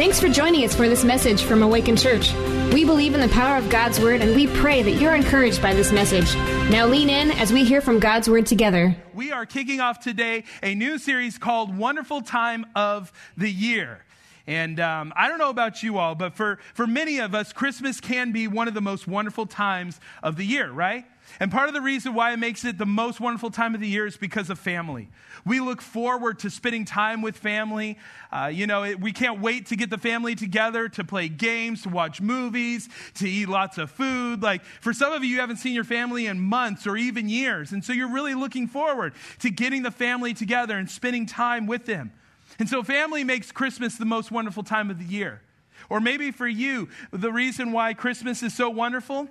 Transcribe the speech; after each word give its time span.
Thanks 0.00 0.18
for 0.18 0.30
joining 0.30 0.64
us 0.64 0.74
for 0.74 0.88
this 0.88 1.04
message 1.04 1.42
from 1.42 1.62
Awakened 1.62 1.98
Church. 1.98 2.32
We 2.72 2.86
believe 2.86 3.12
in 3.12 3.20
the 3.20 3.28
power 3.28 3.58
of 3.58 3.68
God's 3.68 4.00
Word 4.00 4.22
and 4.22 4.34
we 4.34 4.46
pray 4.46 4.82
that 4.82 4.92
you're 4.92 5.14
encouraged 5.14 5.60
by 5.60 5.74
this 5.74 5.92
message. 5.92 6.34
Now 6.70 6.86
lean 6.86 7.10
in 7.10 7.30
as 7.32 7.52
we 7.52 7.64
hear 7.64 7.82
from 7.82 7.98
God's 7.98 8.26
Word 8.26 8.46
together. 8.46 8.96
We 9.12 9.30
are 9.30 9.44
kicking 9.44 9.78
off 9.78 10.00
today 10.00 10.44
a 10.62 10.74
new 10.74 10.96
series 10.96 11.36
called 11.36 11.76
Wonderful 11.76 12.22
Time 12.22 12.64
of 12.74 13.12
the 13.36 13.50
Year. 13.50 14.02
And 14.46 14.80
um, 14.80 15.12
I 15.16 15.28
don't 15.28 15.36
know 15.36 15.50
about 15.50 15.82
you 15.82 15.98
all, 15.98 16.14
but 16.14 16.34
for, 16.34 16.60
for 16.72 16.86
many 16.86 17.18
of 17.18 17.34
us, 17.34 17.52
Christmas 17.52 18.00
can 18.00 18.32
be 18.32 18.48
one 18.48 18.68
of 18.68 18.74
the 18.74 18.80
most 18.80 19.06
wonderful 19.06 19.44
times 19.44 20.00
of 20.22 20.36
the 20.36 20.44
year, 20.44 20.70
right? 20.70 21.04
And 21.38 21.50
part 21.50 21.68
of 21.68 21.74
the 21.74 21.80
reason 21.80 22.14
why 22.14 22.32
it 22.32 22.38
makes 22.38 22.64
it 22.64 22.76
the 22.76 22.86
most 22.86 23.20
wonderful 23.20 23.50
time 23.50 23.74
of 23.74 23.80
the 23.80 23.88
year 23.88 24.06
is 24.06 24.16
because 24.16 24.50
of 24.50 24.58
family. 24.58 25.08
We 25.44 25.60
look 25.60 25.80
forward 25.80 26.40
to 26.40 26.50
spending 26.50 26.84
time 26.84 27.22
with 27.22 27.36
family. 27.36 27.98
Uh, 28.32 28.50
you 28.52 28.66
know, 28.66 28.84
it, 28.84 29.00
we 29.00 29.12
can't 29.12 29.40
wait 29.40 29.66
to 29.66 29.76
get 29.76 29.90
the 29.90 29.98
family 29.98 30.34
together 30.34 30.88
to 30.90 31.04
play 31.04 31.28
games, 31.28 31.82
to 31.82 31.88
watch 31.88 32.20
movies, 32.20 32.88
to 33.14 33.28
eat 33.28 33.48
lots 33.48 33.78
of 33.78 33.90
food. 33.90 34.42
Like, 34.42 34.64
for 34.64 34.92
some 34.92 35.12
of 35.12 35.22
you, 35.22 35.30
you 35.30 35.40
haven't 35.40 35.58
seen 35.58 35.74
your 35.74 35.84
family 35.84 36.26
in 36.26 36.40
months 36.40 36.86
or 36.86 36.96
even 36.96 37.28
years. 37.28 37.72
And 37.72 37.84
so 37.84 37.92
you're 37.92 38.12
really 38.12 38.34
looking 38.34 38.66
forward 38.66 39.14
to 39.38 39.50
getting 39.50 39.82
the 39.82 39.90
family 39.90 40.34
together 40.34 40.76
and 40.76 40.90
spending 40.90 41.26
time 41.26 41.66
with 41.66 41.86
them. 41.86 42.12
And 42.58 42.68
so 42.68 42.82
family 42.82 43.24
makes 43.24 43.52
Christmas 43.52 43.96
the 43.96 44.04
most 44.04 44.30
wonderful 44.30 44.62
time 44.62 44.90
of 44.90 44.98
the 44.98 45.04
year. 45.04 45.42
Or 45.88 46.00
maybe 46.00 46.30
for 46.30 46.46
you, 46.46 46.88
the 47.10 47.32
reason 47.32 47.72
why 47.72 47.94
Christmas 47.94 48.42
is 48.42 48.54
so 48.54 48.68
wonderful 48.68 49.28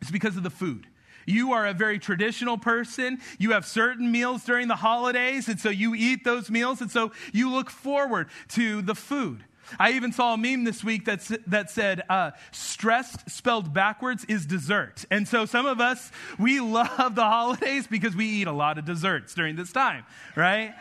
is 0.00 0.10
because 0.10 0.36
of 0.36 0.42
the 0.42 0.50
food. 0.50 0.86
You 1.26 1.52
are 1.52 1.66
a 1.66 1.74
very 1.74 1.98
traditional 1.98 2.58
person. 2.58 3.20
You 3.38 3.52
have 3.52 3.66
certain 3.66 4.10
meals 4.10 4.44
during 4.44 4.68
the 4.68 4.76
holidays, 4.76 5.48
and 5.48 5.58
so 5.58 5.70
you 5.70 5.94
eat 5.94 6.24
those 6.24 6.50
meals, 6.50 6.80
and 6.80 6.90
so 6.90 7.12
you 7.32 7.50
look 7.50 7.70
forward 7.70 8.28
to 8.50 8.82
the 8.82 8.94
food. 8.94 9.44
I 9.78 9.92
even 9.92 10.12
saw 10.12 10.34
a 10.34 10.36
meme 10.36 10.64
this 10.64 10.84
week 10.84 11.06
that, 11.06 11.26
that 11.46 11.70
said, 11.70 12.02
uh, 12.08 12.32
stressed 12.52 13.30
spelled 13.30 13.72
backwards 13.72 14.24
is 14.26 14.46
dessert. 14.46 15.04
And 15.10 15.26
so 15.26 15.46
some 15.46 15.66
of 15.66 15.80
us, 15.80 16.12
we 16.38 16.60
love 16.60 17.14
the 17.14 17.24
holidays 17.24 17.86
because 17.86 18.14
we 18.14 18.26
eat 18.26 18.46
a 18.46 18.52
lot 18.52 18.78
of 18.78 18.84
desserts 18.84 19.34
during 19.34 19.56
this 19.56 19.72
time, 19.72 20.04
right? 20.36 20.74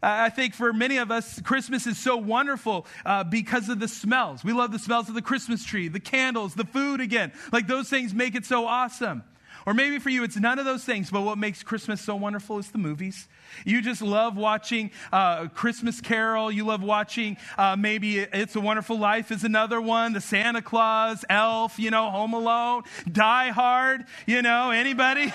I 0.00 0.30
think 0.30 0.54
for 0.54 0.72
many 0.72 0.98
of 0.98 1.10
us, 1.10 1.40
Christmas 1.40 1.86
is 1.86 1.98
so 1.98 2.16
wonderful 2.16 2.86
uh, 3.04 3.24
because 3.24 3.68
of 3.68 3.80
the 3.80 3.88
smells. 3.88 4.44
We 4.44 4.52
love 4.52 4.70
the 4.70 4.78
smells 4.78 5.08
of 5.08 5.16
the 5.16 5.22
Christmas 5.22 5.64
tree, 5.64 5.88
the 5.88 5.98
candles, 5.98 6.54
the 6.54 6.64
food 6.64 7.00
again. 7.00 7.32
Like 7.52 7.66
those 7.66 7.88
things 7.88 8.14
make 8.14 8.36
it 8.36 8.44
so 8.44 8.66
awesome. 8.66 9.24
Or 9.68 9.74
maybe 9.74 9.98
for 9.98 10.08
you, 10.08 10.24
it's 10.24 10.38
none 10.38 10.58
of 10.58 10.64
those 10.64 10.82
things, 10.82 11.10
but 11.10 11.20
what 11.20 11.36
makes 11.36 11.62
Christmas 11.62 12.00
so 12.00 12.16
wonderful 12.16 12.58
is 12.58 12.70
the 12.70 12.78
movies. 12.78 13.28
You 13.66 13.82
just 13.82 14.00
love 14.00 14.34
watching 14.34 14.90
uh, 15.12 15.48
Christmas 15.48 16.00
Carol. 16.00 16.50
You 16.50 16.64
love 16.64 16.82
watching 16.82 17.36
uh, 17.58 17.76
maybe 17.76 18.18
It's 18.18 18.56
a 18.56 18.60
Wonderful 18.60 18.98
Life 18.98 19.30
is 19.30 19.44
another 19.44 19.78
one. 19.78 20.14
The 20.14 20.22
Santa 20.22 20.62
Claus, 20.62 21.22
Elf, 21.28 21.78
you 21.78 21.90
know, 21.90 22.10
Home 22.10 22.32
Alone, 22.32 22.84
Die 23.12 23.50
Hard, 23.50 24.06
you 24.26 24.40
know, 24.40 24.70
anybody? 24.70 25.24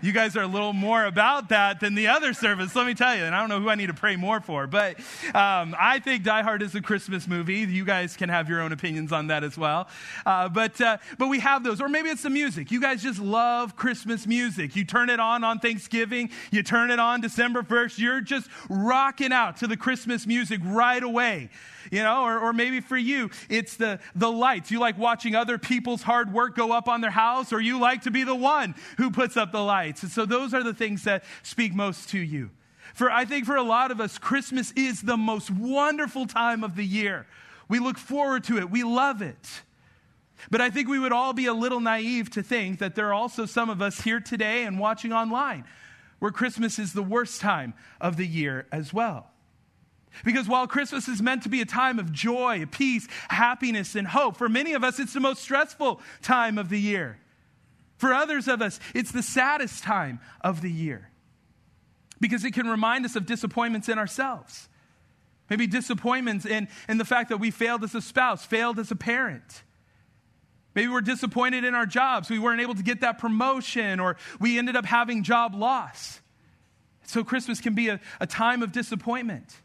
you 0.00 0.12
guys 0.12 0.34
are 0.34 0.44
a 0.44 0.46
little 0.46 0.72
more 0.72 1.04
about 1.04 1.50
that 1.50 1.80
than 1.80 1.94
the 1.94 2.06
other 2.08 2.32
service, 2.32 2.74
let 2.74 2.86
me 2.86 2.94
tell 2.94 3.14
you. 3.14 3.24
And 3.24 3.34
I 3.34 3.40
don't 3.40 3.50
know 3.50 3.60
who 3.60 3.68
I 3.68 3.74
need 3.74 3.88
to 3.88 3.94
pray 3.94 4.16
more 4.16 4.40
for, 4.40 4.66
but 4.66 4.98
um, 5.34 5.76
I 5.78 6.00
think 6.02 6.24
Die 6.24 6.42
Hard 6.42 6.62
is 6.62 6.74
a 6.74 6.80
Christmas 6.80 7.28
movie. 7.28 7.58
You 7.58 7.84
guys 7.84 8.16
can 8.16 8.30
have 8.30 8.48
your 8.48 8.62
own 8.62 8.72
opinions 8.72 9.12
on 9.12 9.26
that 9.26 9.44
as 9.44 9.58
well. 9.58 9.88
Uh, 10.24 10.48
but, 10.48 10.80
uh, 10.80 10.96
but 11.18 11.28
we 11.28 11.40
have 11.40 11.64
those. 11.64 11.82
Or 11.82 11.88
maybe 11.88 11.97
it's 12.06 12.22
the 12.22 12.30
music. 12.30 12.70
You 12.70 12.80
guys 12.80 13.02
just 13.02 13.20
love 13.20 13.76
Christmas 13.76 14.26
music. 14.26 14.76
You 14.76 14.84
turn 14.84 15.10
it 15.10 15.20
on 15.20 15.44
on 15.44 15.58
Thanksgiving 15.58 15.78
Thanksgiving, 15.98 16.30
you 16.50 16.62
turn 16.62 16.90
it 16.90 16.98
on 16.98 17.20
December 17.20 17.62
1st, 17.62 17.98
you're 17.98 18.20
just 18.20 18.48
rocking 18.68 19.32
out 19.32 19.58
to 19.58 19.66
the 19.66 19.76
Christmas 19.76 20.26
music 20.26 20.60
right 20.64 21.02
away. 21.02 21.50
You 21.90 22.02
know, 22.02 22.24
or, 22.24 22.38
or 22.38 22.52
maybe 22.52 22.80
for 22.80 22.98
you, 22.98 23.30
it's 23.48 23.76
the, 23.76 23.98
the 24.14 24.30
lights. 24.30 24.70
You 24.70 24.78
like 24.78 24.98
watching 24.98 25.34
other 25.34 25.56
people's 25.56 26.02
hard 26.02 26.32
work 26.32 26.54
go 26.54 26.72
up 26.72 26.88
on 26.88 27.00
their 27.00 27.10
house, 27.10 27.52
or 27.52 27.60
you 27.60 27.78
like 27.78 28.02
to 28.02 28.10
be 28.10 28.24
the 28.24 28.34
one 28.34 28.74
who 28.98 29.10
puts 29.10 29.36
up 29.36 29.52
the 29.52 29.62
lights. 29.62 30.02
And 30.02 30.12
so 30.12 30.26
those 30.26 30.52
are 30.52 30.62
the 30.62 30.74
things 30.74 31.04
that 31.04 31.24
speak 31.42 31.72
most 31.72 32.10
to 32.10 32.18
you. 32.18 32.50
For 32.94 33.10
I 33.10 33.24
think 33.24 33.46
for 33.46 33.56
a 33.56 33.62
lot 33.62 33.90
of 33.90 34.00
us, 34.00 34.18
Christmas 34.18 34.72
is 34.72 35.00
the 35.02 35.16
most 35.16 35.50
wonderful 35.50 36.26
time 36.26 36.62
of 36.62 36.76
the 36.76 36.84
year. 36.84 37.26
We 37.68 37.78
look 37.78 37.96
forward 37.96 38.44
to 38.44 38.58
it. 38.58 38.70
We 38.70 38.82
love 38.82 39.22
it. 39.22 39.62
But 40.50 40.60
I 40.60 40.70
think 40.70 40.88
we 40.88 40.98
would 40.98 41.12
all 41.12 41.32
be 41.32 41.46
a 41.46 41.52
little 41.52 41.80
naive 41.80 42.30
to 42.30 42.42
think 42.42 42.78
that 42.78 42.94
there 42.94 43.08
are 43.08 43.14
also 43.14 43.46
some 43.46 43.70
of 43.70 43.82
us 43.82 44.00
here 44.00 44.20
today 44.20 44.64
and 44.64 44.78
watching 44.78 45.12
online 45.12 45.64
where 46.18 46.30
Christmas 46.30 46.78
is 46.78 46.92
the 46.92 47.02
worst 47.02 47.40
time 47.40 47.74
of 48.00 48.16
the 48.16 48.26
year 48.26 48.66
as 48.72 48.92
well. 48.92 49.30
Because 50.24 50.48
while 50.48 50.66
Christmas 50.66 51.06
is 51.06 51.22
meant 51.22 51.44
to 51.44 51.48
be 51.48 51.60
a 51.60 51.66
time 51.66 51.98
of 51.98 52.12
joy, 52.12 52.64
peace, 52.70 53.06
happiness, 53.28 53.94
and 53.94 54.06
hope, 54.06 54.36
for 54.36 54.48
many 54.48 54.72
of 54.72 54.82
us, 54.82 54.98
it's 54.98 55.12
the 55.12 55.20
most 55.20 55.42
stressful 55.42 56.00
time 56.22 56.58
of 56.58 56.70
the 56.70 56.80
year. 56.80 57.18
For 57.98 58.12
others 58.12 58.48
of 58.48 58.62
us, 58.62 58.80
it's 58.94 59.12
the 59.12 59.22
saddest 59.22 59.84
time 59.84 60.18
of 60.40 60.60
the 60.60 60.70
year. 60.70 61.10
Because 62.20 62.44
it 62.44 62.52
can 62.52 62.68
remind 62.68 63.04
us 63.04 63.14
of 63.14 63.26
disappointments 63.26 63.88
in 63.88 63.98
ourselves. 63.98 64.68
Maybe 65.50 65.66
disappointments 65.66 66.46
in, 66.46 66.68
in 66.88 66.98
the 66.98 67.04
fact 67.04 67.28
that 67.28 67.38
we 67.38 67.50
failed 67.50 67.84
as 67.84 67.94
a 67.94 68.02
spouse, 68.02 68.44
failed 68.44 68.78
as 68.78 68.90
a 68.90 68.96
parent 68.96 69.62
Maybe 70.78 70.92
we're 70.92 71.00
disappointed 71.00 71.64
in 71.64 71.74
our 71.74 71.86
jobs. 71.86 72.30
We 72.30 72.38
weren't 72.38 72.60
able 72.60 72.76
to 72.76 72.84
get 72.84 73.00
that 73.00 73.18
promotion, 73.18 73.98
or 73.98 74.16
we 74.38 74.60
ended 74.60 74.76
up 74.76 74.84
having 74.84 75.24
job 75.24 75.52
loss. 75.56 76.20
So, 77.02 77.24
Christmas 77.24 77.60
can 77.60 77.74
be 77.74 77.88
a, 77.88 77.98
a 78.20 78.28
time 78.28 78.62
of 78.62 78.70
disappointment. 78.70 79.56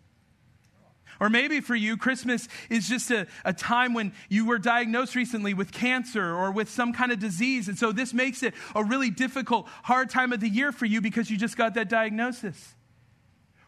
Or 1.19 1.29
maybe 1.29 1.61
for 1.61 1.75
you, 1.75 1.97
Christmas 1.97 2.49
is 2.67 2.89
just 2.89 3.11
a, 3.11 3.27
a 3.45 3.53
time 3.53 3.93
when 3.93 4.11
you 4.27 4.47
were 4.47 4.57
diagnosed 4.57 5.13
recently 5.13 5.53
with 5.53 5.71
cancer 5.71 6.33
or 6.33 6.49
with 6.49 6.67
some 6.67 6.93
kind 6.93 7.11
of 7.11 7.19
disease. 7.19 7.67
And 7.67 7.77
so 7.77 7.91
this 7.91 8.11
makes 8.11 8.41
it 8.41 8.55
a 8.73 8.83
really 8.83 9.11
difficult, 9.11 9.67
hard 9.83 10.09
time 10.09 10.33
of 10.33 10.39
the 10.39 10.49
year 10.49 10.71
for 10.71 10.87
you 10.87 10.99
because 10.99 11.29
you 11.29 11.37
just 11.37 11.55
got 11.55 11.75
that 11.75 11.89
diagnosis. 11.89 12.73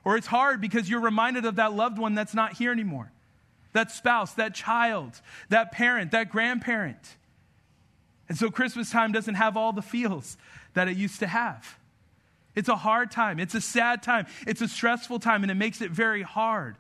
Or 0.04 0.18
it's 0.18 0.26
hard 0.26 0.62
because 0.62 0.90
you're 0.90 1.00
reminded 1.00 1.46
of 1.46 1.58
that 1.58 1.74
loved 1.74 2.00
one 2.00 2.16
that's 2.16 2.34
not 2.34 2.54
here 2.54 2.72
anymore 2.72 3.12
that 3.74 3.92
spouse, 3.92 4.34
that 4.34 4.56
child, 4.56 5.22
that 5.50 5.72
parent, 5.72 6.10
that 6.10 6.32
grandparent. 6.32 7.18
And 8.28 8.38
so 8.38 8.50
Christmas 8.50 8.90
time 8.90 9.12
doesn't 9.12 9.36
have 9.36 9.56
all 9.56 9.72
the 9.72 9.82
feels 9.82 10.38
that 10.74 10.88
it 10.88 10.98
used 10.98 11.20
to 11.20 11.28
have. 11.28 11.78
It's 12.56 12.70
a 12.70 12.76
hard 12.76 13.12
time. 13.12 13.40
It's 13.40 13.54
a 13.54 13.62
sad 13.62 14.02
time. 14.02 14.28
It's 14.48 14.62
a 14.62 14.68
stressful 14.68 15.20
time, 15.20 15.44
and 15.44 15.52
it 15.52 15.56
makes 15.56 15.82
it 15.82 15.92
very 15.92 16.24
hard. 16.24 16.78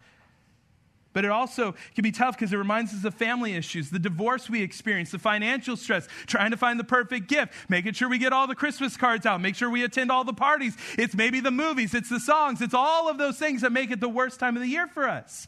But 1.15 1.23
it 1.23 1.31
also 1.31 1.75
can 1.93 2.03
be 2.03 2.11
tough 2.11 2.35
because 2.35 2.51
it 2.51 2.57
reminds 2.57 2.93
us 2.93 3.05
of 3.05 3.13
family 3.13 3.53
issues, 3.53 3.89
the 3.89 3.99
divorce 3.99 4.49
we 4.49 4.61
experience, 4.61 5.11
the 5.11 5.19
financial 5.19 5.77
stress, 5.77 6.09
trying 6.25 6.51
to 6.51 6.57
find 6.57 6.77
the 6.77 6.83
perfect 6.83 7.29
gift, 7.29 7.53
making 7.69 7.93
sure 7.93 8.09
we 8.09 8.17
get 8.17 8.33
all 8.33 8.47
the 8.47 8.55
Christmas 8.55 8.97
cards 8.97 9.25
out, 9.25 9.39
make 9.39 9.55
sure 9.55 9.69
we 9.69 9.85
attend 9.85 10.11
all 10.11 10.25
the 10.25 10.33
parties. 10.33 10.75
It's 10.97 11.15
maybe 11.15 11.39
the 11.39 11.51
movies, 11.51 11.93
it's 11.93 12.09
the 12.09 12.19
songs, 12.19 12.61
it's 12.61 12.73
all 12.73 13.07
of 13.09 13.17
those 13.17 13.37
things 13.37 13.61
that 13.61 13.71
make 13.71 13.91
it 13.91 14.01
the 14.01 14.09
worst 14.09 14.41
time 14.41 14.57
of 14.57 14.61
the 14.61 14.67
year 14.67 14.87
for 14.87 15.07
us. 15.07 15.47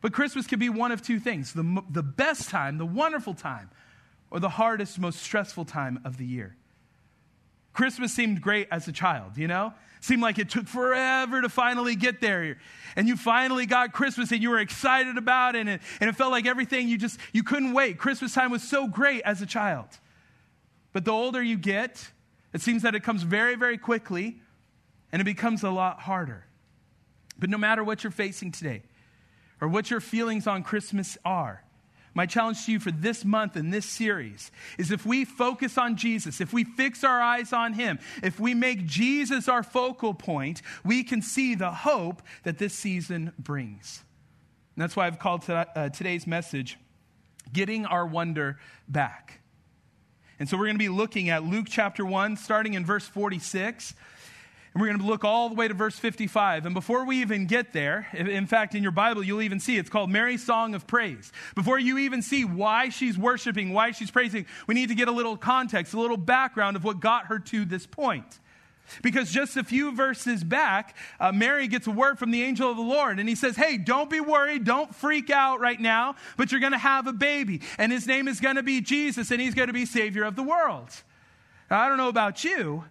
But 0.00 0.14
Christmas 0.14 0.46
can 0.46 0.58
be 0.58 0.70
one 0.70 0.90
of 0.90 1.02
two 1.02 1.20
things 1.20 1.52
the, 1.52 1.82
the 1.90 2.02
best 2.02 2.48
time, 2.48 2.78
the 2.78 2.86
wonderful 2.86 3.34
time, 3.34 3.68
or 4.30 4.40
the 4.40 4.48
hardest, 4.48 4.98
most 4.98 5.22
stressful 5.22 5.64
time 5.64 6.00
of 6.04 6.16
the 6.16 6.24
year. 6.24 6.56
Christmas 7.72 8.12
seemed 8.12 8.40
great 8.40 8.68
as 8.70 8.88
a 8.88 8.92
child, 8.92 9.36
you 9.36 9.48
know? 9.48 9.72
Seemed 10.00 10.22
like 10.22 10.38
it 10.38 10.48
took 10.48 10.66
forever 10.66 11.42
to 11.42 11.48
finally 11.48 11.94
get 11.94 12.20
there. 12.20 12.56
And 12.96 13.06
you 13.06 13.16
finally 13.16 13.66
got 13.66 13.92
Christmas 13.92 14.32
and 14.32 14.42
you 14.42 14.50
were 14.50 14.58
excited 14.58 15.18
about 15.18 15.54
it 15.54 15.68
and, 15.68 15.80
it 16.00 16.16
felt 16.16 16.30
like 16.30 16.46
everything 16.46 16.88
you 16.88 16.96
just 16.96 17.18
you 17.32 17.42
couldn't 17.42 17.74
wait. 17.74 17.98
Christmas 17.98 18.32
time 18.32 18.50
was 18.50 18.62
so 18.62 18.88
great 18.88 19.22
as 19.22 19.42
a 19.42 19.46
child. 19.46 19.86
But 20.92 21.04
the 21.04 21.12
older 21.12 21.42
you 21.42 21.56
get, 21.56 22.10
it 22.52 22.60
seems 22.60 22.82
that 22.82 22.94
it 22.94 23.02
comes 23.02 23.22
very 23.22 23.56
very 23.56 23.76
quickly 23.76 24.40
and 25.12 25.20
it 25.20 25.24
becomes 25.24 25.62
a 25.62 25.70
lot 25.70 26.00
harder. 26.00 26.46
But 27.38 27.50
no 27.50 27.58
matter 27.58 27.84
what 27.84 28.02
you're 28.02 28.10
facing 28.10 28.52
today 28.52 28.82
or 29.60 29.68
what 29.68 29.90
your 29.90 30.00
feelings 30.00 30.46
on 30.46 30.62
Christmas 30.62 31.18
are, 31.24 31.62
my 32.20 32.26
challenge 32.26 32.66
to 32.66 32.72
you 32.72 32.78
for 32.78 32.90
this 32.90 33.24
month 33.24 33.56
and 33.56 33.72
this 33.72 33.86
series 33.86 34.50
is 34.76 34.90
if 34.90 35.06
we 35.06 35.24
focus 35.24 35.78
on 35.78 35.96
Jesus, 35.96 36.42
if 36.42 36.52
we 36.52 36.64
fix 36.64 37.02
our 37.02 37.18
eyes 37.18 37.50
on 37.50 37.72
Him, 37.72 37.98
if 38.22 38.38
we 38.38 38.52
make 38.52 38.84
Jesus 38.84 39.48
our 39.48 39.62
focal 39.62 40.12
point, 40.12 40.60
we 40.84 41.02
can 41.02 41.22
see 41.22 41.54
the 41.54 41.70
hope 41.70 42.20
that 42.42 42.58
this 42.58 42.74
season 42.74 43.32
brings. 43.38 44.04
And 44.76 44.82
that's 44.82 44.96
why 44.96 45.06
I've 45.06 45.18
called 45.18 45.48
uh, 45.48 45.88
today's 45.88 46.26
message, 46.26 46.76
Getting 47.54 47.86
Our 47.86 48.04
Wonder 48.04 48.58
Back. 48.86 49.40
And 50.38 50.46
so 50.46 50.58
we're 50.58 50.66
going 50.66 50.76
to 50.76 50.78
be 50.78 50.90
looking 50.90 51.30
at 51.30 51.42
Luke 51.42 51.68
chapter 51.70 52.04
1, 52.04 52.36
starting 52.36 52.74
in 52.74 52.84
verse 52.84 53.06
46. 53.06 53.94
And 54.72 54.80
we're 54.80 54.86
going 54.86 55.00
to 55.00 55.06
look 55.06 55.24
all 55.24 55.48
the 55.48 55.56
way 55.56 55.66
to 55.66 55.74
verse 55.74 55.98
55. 55.98 56.64
And 56.64 56.74
before 56.74 57.04
we 57.04 57.20
even 57.20 57.46
get 57.46 57.72
there, 57.72 58.06
in 58.12 58.46
fact, 58.46 58.74
in 58.74 58.82
your 58.82 58.92
Bible, 58.92 59.22
you'll 59.22 59.42
even 59.42 59.58
see 59.58 59.78
it's 59.78 59.90
called 59.90 60.10
Mary's 60.10 60.44
Song 60.44 60.74
of 60.74 60.86
Praise. 60.86 61.32
Before 61.56 61.78
you 61.78 61.98
even 61.98 62.22
see 62.22 62.44
why 62.44 62.88
she's 62.88 63.18
worshiping, 63.18 63.72
why 63.72 63.90
she's 63.90 64.12
praising, 64.12 64.46
we 64.68 64.74
need 64.74 64.90
to 64.90 64.94
get 64.94 65.08
a 65.08 65.12
little 65.12 65.36
context, 65.36 65.92
a 65.92 66.00
little 66.00 66.16
background 66.16 66.76
of 66.76 66.84
what 66.84 67.00
got 67.00 67.26
her 67.26 67.40
to 67.40 67.64
this 67.64 67.84
point. 67.84 68.38
Because 69.02 69.30
just 69.30 69.56
a 69.56 69.64
few 69.64 69.94
verses 69.94 70.42
back, 70.44 70.96
uh, 71.18 71.32
Mary 71.32 71.68
gets 71.68 71.86
a 71.86 71.90
word 71.90 72.18
from 72.18 72.30
the 72.30 72.42
angel 72.42 72.70
of 72.70 72.76
the 72.76 72.82
Lord, 72.82 73.18
and 73.18 73.28
he 73.28 73.34
says, 73.34 73.56
Hey, 73.56 73.76
don't 73.76 74.10
be 74.10 74.20
worried, 74.20 74.64
don't 74.64 74.94
freak 74.94 75.30
out 75.30 75.60
right 75.60 75.80
now, 75.80 76.16
but 76.36 76.50
you're 76.50 76.60
going 76.60 76.72
to 76.72 76.78
have 76.78 77.06
a 77.06 77.12
baby, 77.12 77.60
and 77.78 77.92
his 77.92 78.06
name 78.06 78.28
is 78.28 78.40
going 78.40 78.56
to 78.56 78.62
be 78.62 78.80
Jesus, 78.80 79.30
and 79.30 79.40
he's 79.40 79.54
going 79.54 79.68
to 79.68 79.72
be 79.72 79.86
Savior 79.86 80.24
of 80.24 80.36
the 80.36 80.42
world. 80.42 80.90
Now, 81.70 81.80
I 81.82 81.88
don't 81.88 81.98
know 81.98 82.08
about 82.08 82.42
you, 82.42 82.84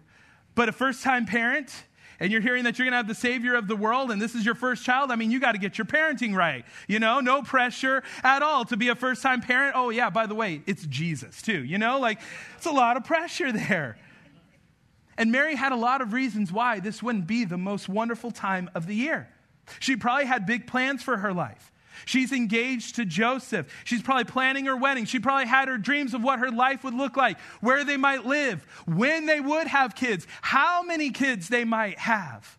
but 0.56 0.70
a 0.70 0.72
first 0.72 1.04
time 1.04 1.26
parent, 1.26 1.72
and 2.20 2.32
you're 2.32 2.42
hearing 2.42 2.66
that 2.66 2.78
you're 2.78 2.86
going 2.86 2.92
to 2.92 2.98
have 2.98 3.08
the 3.08 3.16
Savior 3.16 3.56
of 3.56 3.68
the 3.68 3.76
world, 3.76 4.12
and 4.12 4.22
this 4.22 4.36
is 4.36 4.46
your 4.46 4.56
first 4.56 4.84
child, 4.84 5.10
I 5.10 5.16
mean, 5.16 5.32
you 5.32 5.40
got 5.40 5.54
to 5.54 5.58
get 5.58 5.78
your 5.78 5.86
parenting 5.86 6.36
right. 6.36 6.66
You 6.88 7.00
know, 7.00 7.22
no 7.22 7.42
pressure 7.42 8.04
at 8.24 8.44
all 8.44 8.66
to 8.66 8.76
be 8.76 8.90
a 8.90 8.96
first 8.96 9.22
time 9.22 9.42
parent. 9.42 9.74
Oh, 9.76 9.90
yeah, 9.90 10.10
by 10.10 10.26
the 10.26 10.36
way, 10.36 10.62
it's 10.66 10.86
Jesus, 10.86 11.42
too. 11.42 11.64
You 11.64 11.78
know, 11.78 12.00
like, 12.00 12.20
it's 12.58 12.66
a 12.66 12.72
lot 12.72 12.98
of 12.98 13.06
pressure 13.06 13.52
there. 13.52 13.98
And 15.18 15.32
Mary 15.32 15.56
had 15.56 15.72
a 15.72 15.78
lot 15.78 16.02
of 16.02 16.14
reasons 16.14 16.52
why 16.52 16.80
this 16.80 17.04
wouldn't 17.04 17.28
be 17.28 17.46
the 17.46 17.58
most 17.58 17.90
wonderful 17.90 18.32
time 18.32 18.70
of 18.74 18.88
the 18.88 18.96
year. 18.96 19.30
She 19.80 19.96
probably 19.96 20.26
had 20.26 20.46
big 20.46 20.66
plans 20.66 21.04
for 21.04 21.18
her 21.18 21.34
life. 21.34 21.72
She's 22.06 22.32
engaged 22.32 22.96
to 22.96 23.06
Joseph. 23.06 23.68
She's 23.84 24.02
probably 24.02 24.26
planning 24.26 24.66
her 24.66 24.76
wedding. 24.78 25.06
She 25.06 25.20
probably 25.20 25.46
had 25.46 25.68
her 25.68 25.78
dreams 25.78 26.14
of 26.14 26.24
what 26.24 26.40
her 26.40 26.52
life 26.52 26.84
would 26.84 26.94
look 26.94 27.18
like, 27.18 27.40
where 27.62 27.84
they 27.84 27.98
might 27.98 28.26
live, 28.26 28.66
when 28.86 29.26
they 29.26 29.40
would 29.40 29.68
have 29.68 29.96
kids, 29.96 30.28
how 30.42 30.84
many 30.84 31.10
kids 31.10 31.50
they 31.50 31.64
might 31.64 32.00
have. 32.00 32.58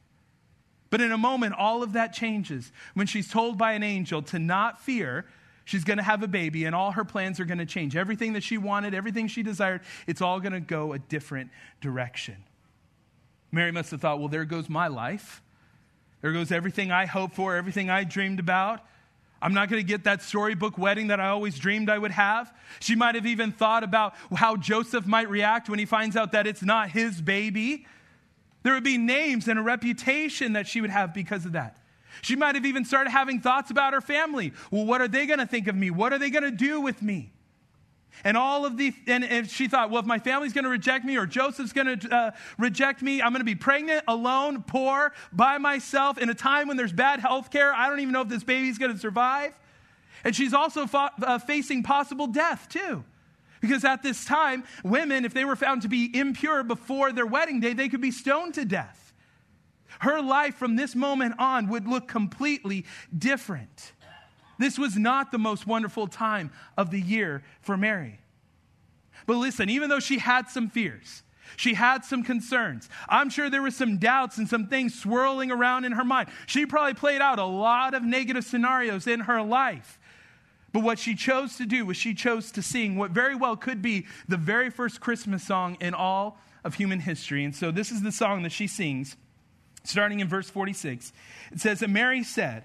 But 0.90 1.00
in 1.00 1.12
a 1.12 1.18
moment, 1.18 1.54
all 1.54 1.82
of 1.82 1.92
that 1.92 2.12
changes 2.12 2.72
when 2.94 3.06
she's 3.06 3.28
told 3.30 3.56
by 3.56 3.72
an 3.72 3.82
angel 3.82 4.22
to 4.22 4.38
not 4.38 4.80
fear. 4.80 5.26
She's 5.64 5.84
going 5.84 5.98
to 5.98 6.02
have 6.02 6.24
a 6.24 6.28
baby, 6.28 6.64
and 6.64 6.74
all 6.74 6.90
her 6.92 7.04
plans 7.04 7.38
are 7.38 7.44
going 7.44 7.58
to 7.58 7.66
change. 7.66 7.94
Everything 7.94 8.32
that 8.32 8.42
she 8.42 8.58
wanted, 8.58 8.92
everything 8.92 9.28
she 9.28 9.44
desired, 9.44 9.82
it's 10.08 10.20
all 10.20 10.40
going 10.40 10.52
to 10.52 10.60
go 10.60 10.92
a 10.92 10.98
different 10.98 11.50
direction. 11.80 12.36
Mary 13.52 13.70
must 13.70 13.92
have 13.92 14.00
thought, 14.00 14.18
well, 14.18 14.28
there 14.28 14.44
goes 14.44 14.68
my 14.68 14.88
life. 14.88 15.42
There 16.22 16.32
goes 16.32 16.50
everything 16.50 16.90
I 16.90 17.06
hoped 17.06 17.34
for, 17.34 17.54
everything 17.54 17.88
I 17.88 18.04
dreamed 18.04 18.40
about. 18.40 18.80
I'm 19.42 19.54
not 19.54 19.68
going 19.70 19.80
to 19.80 19.86
get 19.86 20.04
that 20.04 20.22
storybook 20.22 20.76
wedding 20.76 21.08
that 21.08 21.20
I 21.20 21.28
always 21.28 21.58
dreamed 21.58 21.88
I 21.88 21.98
would 21.98 22.10
have. 22.10 22.52
She 22.80 22.94
might 22.94 23.14
have 23.14 23.26
even 23.26 23.52
thought 23.52 23.82
about 23.82 24.14
how 24.34 24.56
Joseph 24.56 25.06
might 25.06 25.30
react 25.30 25.68
when 25.68 25.78
he 25.78 25.86
finds 25.86 26.16
out 26.16 26.32
that 26.32 26.46
it's 26.46 26.62
not 26.62 26.90
his 26.90 27.20
baby. 27.22 27.86
There 28.62 28.74
would 28.74 28.84
be 28.84 28.98
names 28.98 29.48
and 29.48 29.58
a 29.58 29.62
reputation 29.62 30.52
that 30.52 30.66
she 30.66 30.80
would 30.80 30.90
have 30.90 31.14
because 31.14 31.46
of 31.46 31.52
that. 31.52 31.78
She 32.22 32.36
might 32.36 32.54
have 32.54 32.66
even 32.66 32.84
started 32.84 33.10
having 33.10 33.40
thoughts 33.40 33.70
about 33.70 33.94
her 33.94 34.00
family. 34.00 34.52
Well, 34.70 34.84
what 34.84 35.00
are 35.00 35.08
they 35.08 35.26
going 35.26 35.38
to 35.38 35.46
think 35.46 35.68
of 35.68 35.74
me? 35.74 35.90
What 35.90 36.12
are 36.12 36.18
they 36.18 36.28
going 36.28 36.42
to 36.42 36.50
do 36.50 36.80
with 36.80 37.00
me? 37.00 37.32
And 38.24 38.36
all 38.36 38.66
of 38.66 38.76
the, 38.76 38.92
and 39.06 39.48
she 39.48 39.66
thought, 39.66 39.90
well, 39.90 40.00
if 40.00 40.06
my 40.06 40.18
family's 40.18 40.52
going 40.52 40.64
to 40.64 40.70
reject 40.70 41.04
me 41.04 41.16
or 41.16 41.26
Joseph's 41.26 41.72
going 41.72 41.98
to 41.98 42.14
uh, 42.14 42.30
reject 42.58 43.00
me, 43.02 43.22
I'm 43.22 43.32
going 43.32 43.40
to 43.40 43.44
be 43.44 43.54
pregnant, 43.54 44.04
alone, 44.08 44.62
poor, 44.66 45.12
by 45.32 45.58
myself 45.58 46.18
in 46.18 46.28
a 46.28 46.34
time 46.34 46.68
when 46.68 46.76
there's 46.76 46.92
bad 46.92 47.20
health 47.20 47.50
care. 47.50 47.72
I 47.72 47.88
don't 47.88 48.00
even 48.00 48.12
know 48.12 48.20
if 48.22 48.28
this 48.28 48.44
baby's 48.44 48.78
going 48.78 48.92
to 48.92 48.98
survive. 48.98 49.58
And 50.22 50.36
she's 50.36 50.52
also 50.52 50.86
fought, 50.86 51.14
uh, 51.22 51.38
facing 51.38 51.82
possible 51.82 52.26
death, 52.26 52.68
too. 52.68 53.04
Because 53.60 53.84
at 53.84 54.02
this 54.02 54.24
time, 54.24 54.64
women, 54.84 55.24
if 55.24 55.32
they 55.32 55.44
were 55.44 55.56
found 55.56 55.82
to 55.82 55.88
be 55.88 56.10
impure 56.18 56.62
before 56.62 57.12
their 57.12 57.26
wedding 57.26 57.60
day, 57.60 57.72
they 57.72 57.88
could 57.88 58.00
be 58.00 58.10
stoned 58.10 58.54
to 58.54 58.64
death. 58.64 59.14
Her 60.00 60.20
life 60.22 60.56
from 60.56 60.76
this 60.76 60.94
moment 60.94 61.34
on 61.38 61.68
would 61.68 61.86
look 61.86 62.08
completely 62.08 62.86
different. 63.16 63.92
This 64.60 64.78
was 64.78 64.98
not 64.98 65.32
the 65.32 65.38
most 65.38 65.66
wonderful 65.66 66.06
time 66.06 66.52
of 66.76 66.90
the 66.90 67.00
year 67.00 67.42
for 67.62 67.78
Mary. 67.78 68.20
But 69.26 69.36
listen, 69.36 69.70
even 69.70 69.88
though 69.88 70.00
she 70.00 70.18
had 70.18 70.50
some 70.50 70.68
fears, 70.68 71.22
she 71.56 71.72
had 71.72 72.04
some 72.04 72.22
concerns. 72.22 72.90
I'm 73.08 73.30
sure 73.30 73.48
there 73.48 73.62
were 73.62 73.70
some 73.70 73.96
doubts 73.96 74.36
and 74.36 74.46
some 74.46 74.66
things 74.66 74.94
swirling 74.94 75.50
around 75.50 75.86
in 75.86 75.92
her 75.92 76.04
mind. 76.04 76.28
She 76.46 76.66
probably 76.66 76.92
played 76.92 77.22
out 77.22 77.38
a 77.38 77.44
lot 77.44 77.94
of 77.94 78.02
negative 78.02 78.44
scenarios 78.44 79.06
in 79.06 79.20
her 79.20 79.40
life. 79.40 79.98
But 80.74 80.82
what 80.82 80.98
she 80.98 81.14
chose 81.14 81.56
to 81.56 81.64
do 81.64 81.86
was 81.86 81.96
she 81.96 82.12
chose 82.12 82.52
to 82.52 82.60
sing 82.60 82.96
what 82.96 83.12
very 83.12 83.34
well 83.34 83.56
could 83.56 83.80
be 83.80 84.06
the 84.28 84.36
very 84.36 84.68
first 84.68 85.00
Christmas 85.00 85.42
song 85.42 85.78
in 85.80 85.94
all 85.94 86.38
of 86.64 86.74
human 86.74 87.00
history. 87.00 87.44
And 87.44 87.56
so 87.56 87.70
this 87.70 87.90
is 87.90 88.02
the 88.02 88.12
song 88.12 88.42
that 88.42 88.52
she 88.52 88.66
sings, 88.66 89.16
starting 89.84 90.20
in 90.20 90.28
verse 90.28 90.50
46. 90.50 91.14
It 91.50 91.60
says, 91.60 91.80
And 91.80 91.94
Mary 91.94 92.22
said, 92.22 92.64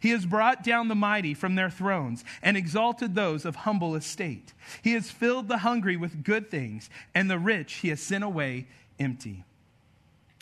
He 0.00 0.10
has 0.10 0.26
brought 0.26 0.64
down 0.64 0.88
the 0.88 0.94
mighty 0.94 1.34
from 1.34 1.54
their 1.54 1.70
thrones 1.70 2.24
and 2.42 2.56
exalted 2.56 3.14
those 3.14 3.44
of 3.44 3.56
humble 3.56 3.94
estate. 3.94 4.52
He 4.82 4.92
has 4.92 5.10
filled 5.10 5.48
the 5.48 5.58
hungry 5.58 5.96
with 5.96 6.24
good 6.24 6.50
things, 6.50 6.90
and 7.14 7.30
the 7.30 7.38
rich 7.38 7.74
he 7.74 7.88
has 7.88 8.00
sent 8.00 8.24
away 8.24 8.66
empty. 8.98 9.44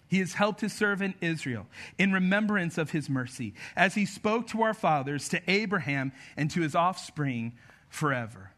He 0.08 0.20
has 0.20 0.34
helped 0.34 0.60
his 0.60 0.72
servant 0.72 1.16
Israel 1.20 1.66
in 1.98 2.12
remembrance 2.12 2.78
of 2.78 2.90
his 2.90 3.10
mercy, 3.10 3.54
as 3.74 3.94
he 3.94 4.06
spoke 4.06 4.46
to 4.48 4.62
our 4.62 4.74
fathers, 4.74 5.28
to 5.30 5.42
Abraham, 5.50 6.12
and 6.36 6.50
to 6.52 6.60
his 6.60 6.74
offspring 6.74 7.54
forever. 7.88 8.50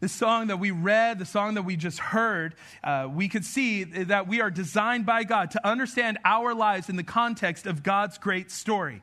The 0.00 0.08
song 0.08 0.46
that 0.46 0.58
we 0.58 0.70
read, 0.70 1.18
the 1.18 1.26
song 1.26 1.54
that 1.54 1.62
we 1.62 1.76
just 1.76 1.98
heard, 1.98 2.54
uh, 2.82 3.08
we 3.12 3.28
could 3.28 3.44
see 3.44 3.84
that 3.84 4.26
we 4.26 4.40
are 4.40 4.50
designed 4.50 5.04
by 5.04 5.24
God 5.24 5.50
to 5.52 5.66
understand 5.66 6.18
our 6.24 6.54
lives 6.54 6.88
in 6.88 6.96
the 6.96 7.04
context 7.04 7.66
of 7.66 7.82
God's 7.82 8.16
great 8.16 8.50
story. 8.50 9.02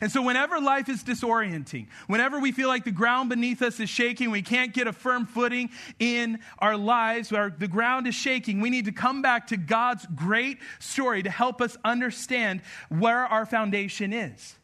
And 0.00 0.12
so, 0.12 0.22
whenever 0.22 0.60
life 0.60 0.88
is 0.88 1.02
disorienting, 1.02 1.88
whenever 2.06 2.38
we 2.38 2.52
feel 2.52 2.68
like 2.68 2.84
the 2.84 2.90
ground 2.90 3.30
beneath 3.30 3.62
us 3.62 3.80
is 3.80 3.88
shaking, 3.88 4.30
we 4.30 4.42
can't 4.42 4.74
get 4.74 4.86
a 4.86 4.92
firm 4.92 5.26
footing 5.26 5.70
in 5.98 6.40
our 6.58 6.76
lives, 6.76 7.32
or 7.32 7.54
the 7.56 7.68
ground 7.68 8.06
is 8.06 8.14
shaking, 8.14 8.60
we 8.60 8.70
need 8.70 8.84
to 8.84 8.92
come 8.92 9.22
back 9.22 9.48
to 9.48 9.56
God's 9.56 10.06
great 10.14 10.58
story 10.78 11.22
to 11.22 11.30
help 11.30 11.60
us 11.60 11.76
understand 11.84 12.62
where 12.88 13.24
our 13.24 13.46
foundation 13.46 14.12
is. 14.12 14.56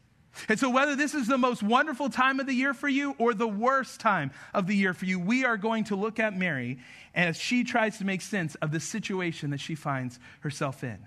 And 0.49 0.59
so, 0.59 0.69
whether 0.69 0.97
this 0.97 1.15
is 1.15 1.27
the 1.27 1.39
most 1.39 1.63
wonderful 1.63 2.11
time 2.11 2.41
of 2.41 2.47
the 2.47 2.55
year 2.55 2.75
for 2.75 2.89
you 2.89 3.15
or 3.19 3.35
the 3.35 3.49
worst 3.49 4.01
time 4.01 4.31
of 4.53 4.67
the 4.67 4.75
year 4.75 4.93
for 4.93 5.05
you, 5.05 5.19
we 5.19 5.45
are 5.45 5.57
going 5.57 5.85
to 5.85 5.97
look 5.97 6.19
at 6.19 6.37
Mary 6.37 6.79
as 7.15 7.37
she 7.37 7.65
tries 7.65 7.99
to 7.99 8.05
make 8.05 8.21
sense 8.21 8.55
of 8.57 8.73
the 8.73 8.81
situation 8.81 9.51
that 9.51 9.61
she 9.61 9.75
finds 9.75 10.19
herself 10.41 10.83
in. 10.83 11.07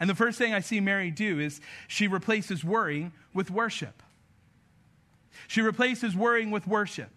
And 0.00 0.10
the 0.10 0.14
first 0.14 0.38
thing 0.38 0.52
I 0.52 0.60
see 0.60 0.80
Mary 0.80 1.10
do 1.10 1.38
is 1.38 1.60
she 1.86 2.08
replaces 2.08 2.64
worrying 2.64 3.12
with 3.32 3.50
worship. 3.50 4.02
She 5.46 5.60
replaces 5.60 6.16
worrying 6.16 6.50
with 6.50 6.66
worship. 6.66 7.10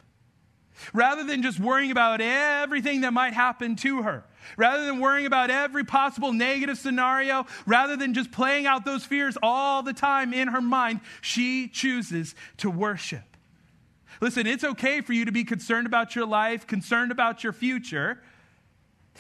Rather 0.94 1.24
than 1.24 1.42
just 1.42 1.60
worrying 1.60 1.92
about 1.92 2.20
everything 2.22 3.02
that 3.02 3.14
might 3.14 3.34
happen 3.34 3.76
to 3.78 4.02
her, 4.02 4.26
rather 4.58 4.86
than 4.86 5.00
worrying 5.00 5.26
about 5.26 5.50
every 5.50 5.86
possible 5.86 6.34
negative 6.34 6.78
scenario, 6.78 7.46
rather 7.66 7.96
than 7.96 8.14
just 8.14 8.32
playing 8.32 8.66
out 8.66 8.84
those 8.84 9.06
fears 9.06 9.38
all 9.42 9.84
the 9.84 9.94
time 9.94 10.34
in 10.34 10.50
her 10.50 10.62
mind, 10.62 11.00
she 11.22 11.68
chooses 11.70 12.36
to 12.58 12.70
worship. 12.70 13.24
Listen, 14.22 14.48
it's 14.48 14.64
okay 14.64 15.02
for 15.02 15.14
you 15.14 15.26
to 15.26 15.32
be 15.32 15.44
concerned 15.44 15.88
about 15.88 16.16
your 16.16 16.26
life, 16.26 16.68
concerned 16.68 17.12
about 17.12 17.44
your 17.44 17.54
future, 17.54 18.22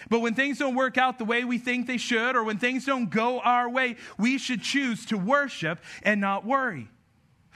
but 0.09 0.19
when 0.19 0.33
things 0.33 0.57
don't 0.57 0.75
work 0.75 0.97
out 0.97 1.17
the 1.17 1.25
way 1.25 1.43
we 1.43 1.57
think 1.57 1.87
they 1.87 1.97
should, 1.97 2.35
or 2.35 2.43
when 2.43 2.57
things 2.57 2.85
don't 2.85 3.09
go 3.09 3.39
our 3.39 3.69
way, 3.69 3.95
we 4.17 4.37
should 4.37 4.61
choose 4.61 5.05
to 5.07 5.17
worship 5.17 5.79
and 6.03 6.19
not 6.19 6.45
worry. 6.45 6.89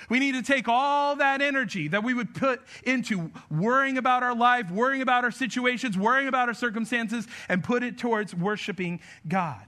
We 0.08 0.20
need 0.20 0.36
to 0.36 0.42
take 0.42 0.70
all 0.70 1.18
that 1.18 1.42
energy 1.42 1.90
that 1.90 2.04
we 2.04 2.14
would 2.14 2.34
put 2.34 2.62
into 2.84 3.32
worrying 3.52 3.98
about 3.98 4.24
our 4.24 4.36
life, 4.36 4.72
worrying 4.72 5.02
about 5.02 5.26
our 5.26 5.32
situations, 5.32 5.98
worrying 5.98 6.30
about 6.30 6.48
our 6.48 6.54
circumstances, 6.54 7.28
and 7.50 7.64
put 7.64 7.84
it 7.84 7.98
towards 7.98 8.34
worshiping 8.34 9.02
God. 9.28 9.66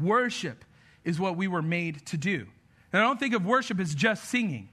Worship 0.00 0.64
is 1.04 1.20
what 1.20 1.36
we 1.36 1.48
were 1.48 1.62
made 1.62 2.06
to 2.06 2.16
do. 2.16 2.46
And 2.92 3.02
I 3.02 3.06
don't 3.06 3.20
think 3.20 3.34
of 3.34 3.44
worship 3.44 3.78
as 3.78 3.94
just 3.94 4.24
singing. 4.24 4.70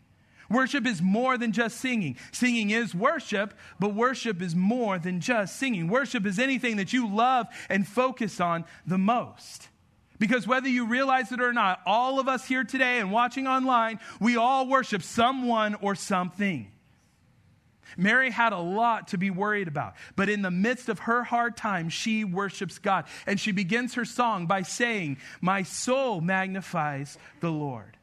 Worship 0.54 0.86
is 0.86 1.02
more 1.02 1.38
than 1.38 1.52
just 1.52 1.78
singing. 1.78 2.16
Singing 2.32 2.70
is 2.70 2.94
worship, 2.94 3.56
but 3.80 3.96
worship 3.96 4.42
is 4.42 4.56
more 4.56 5.00
than 5.00 5.20
just 5.20 5.58
singing. 5.58 5.88
Worship 5.88 6.26
is 6.26 6.38
anything 6.38 6.78
that 6.78 6.94
you 6.94 7.08
love 7.08 7.48
and 7.70 7.88
focus 7.88 8.40
on 8.40 8.64
the 8.86 9.00
most. 9.00 9.68
Because 10.20 10.48
whether 10.48 10.70
you 10.70 10.86
realize 10.86 11.32
it 11.32 11.42
or 11.42 11.54
not, 11.54 11.82
all 11.88 12.20
of 12.20 12.28
us 12.28 12.46
here 12.46 12.64
today 12.64 13.00
and 13.00 13.12
watching 13.12 13.48
online, 13.48 14.00
we 14.20 14.38
all 14.38 14.68
worship 14.68 15.02
someone 15.02 15.76
or 15.76 15.96
something. 15.96 16.72
Mary 17.98 18.30
had 18.30 18.54
a 18.54 18.60
lot 18.60 19.10
to 19.10 19.18
be 19.18 19.30
worried 19.30 19.68
about, 19.68 19.96
but 20.16 20.30
in 20.30 20.42
the 20.42 20.52
midst 20.52 20.88
of 20.88 21.00
her 21.00 21.24
hard 21.24 21.58
time, 21.58 21.90
she 21.90 22.24
worships 22.24 22.78
God. 22.78 23.06
And 23.26 23.40
she 23.40 23.52
begins 23.52 23.96
her 23.96 24.06
song 24.06 24.46
by 24.46 24.62
saying, 24.62 25.18
My 25.42 25.64
soul 25.64 26.22
magnifies 26.22 27.18
the 27.40 27.52
Lord. 27.52 27.98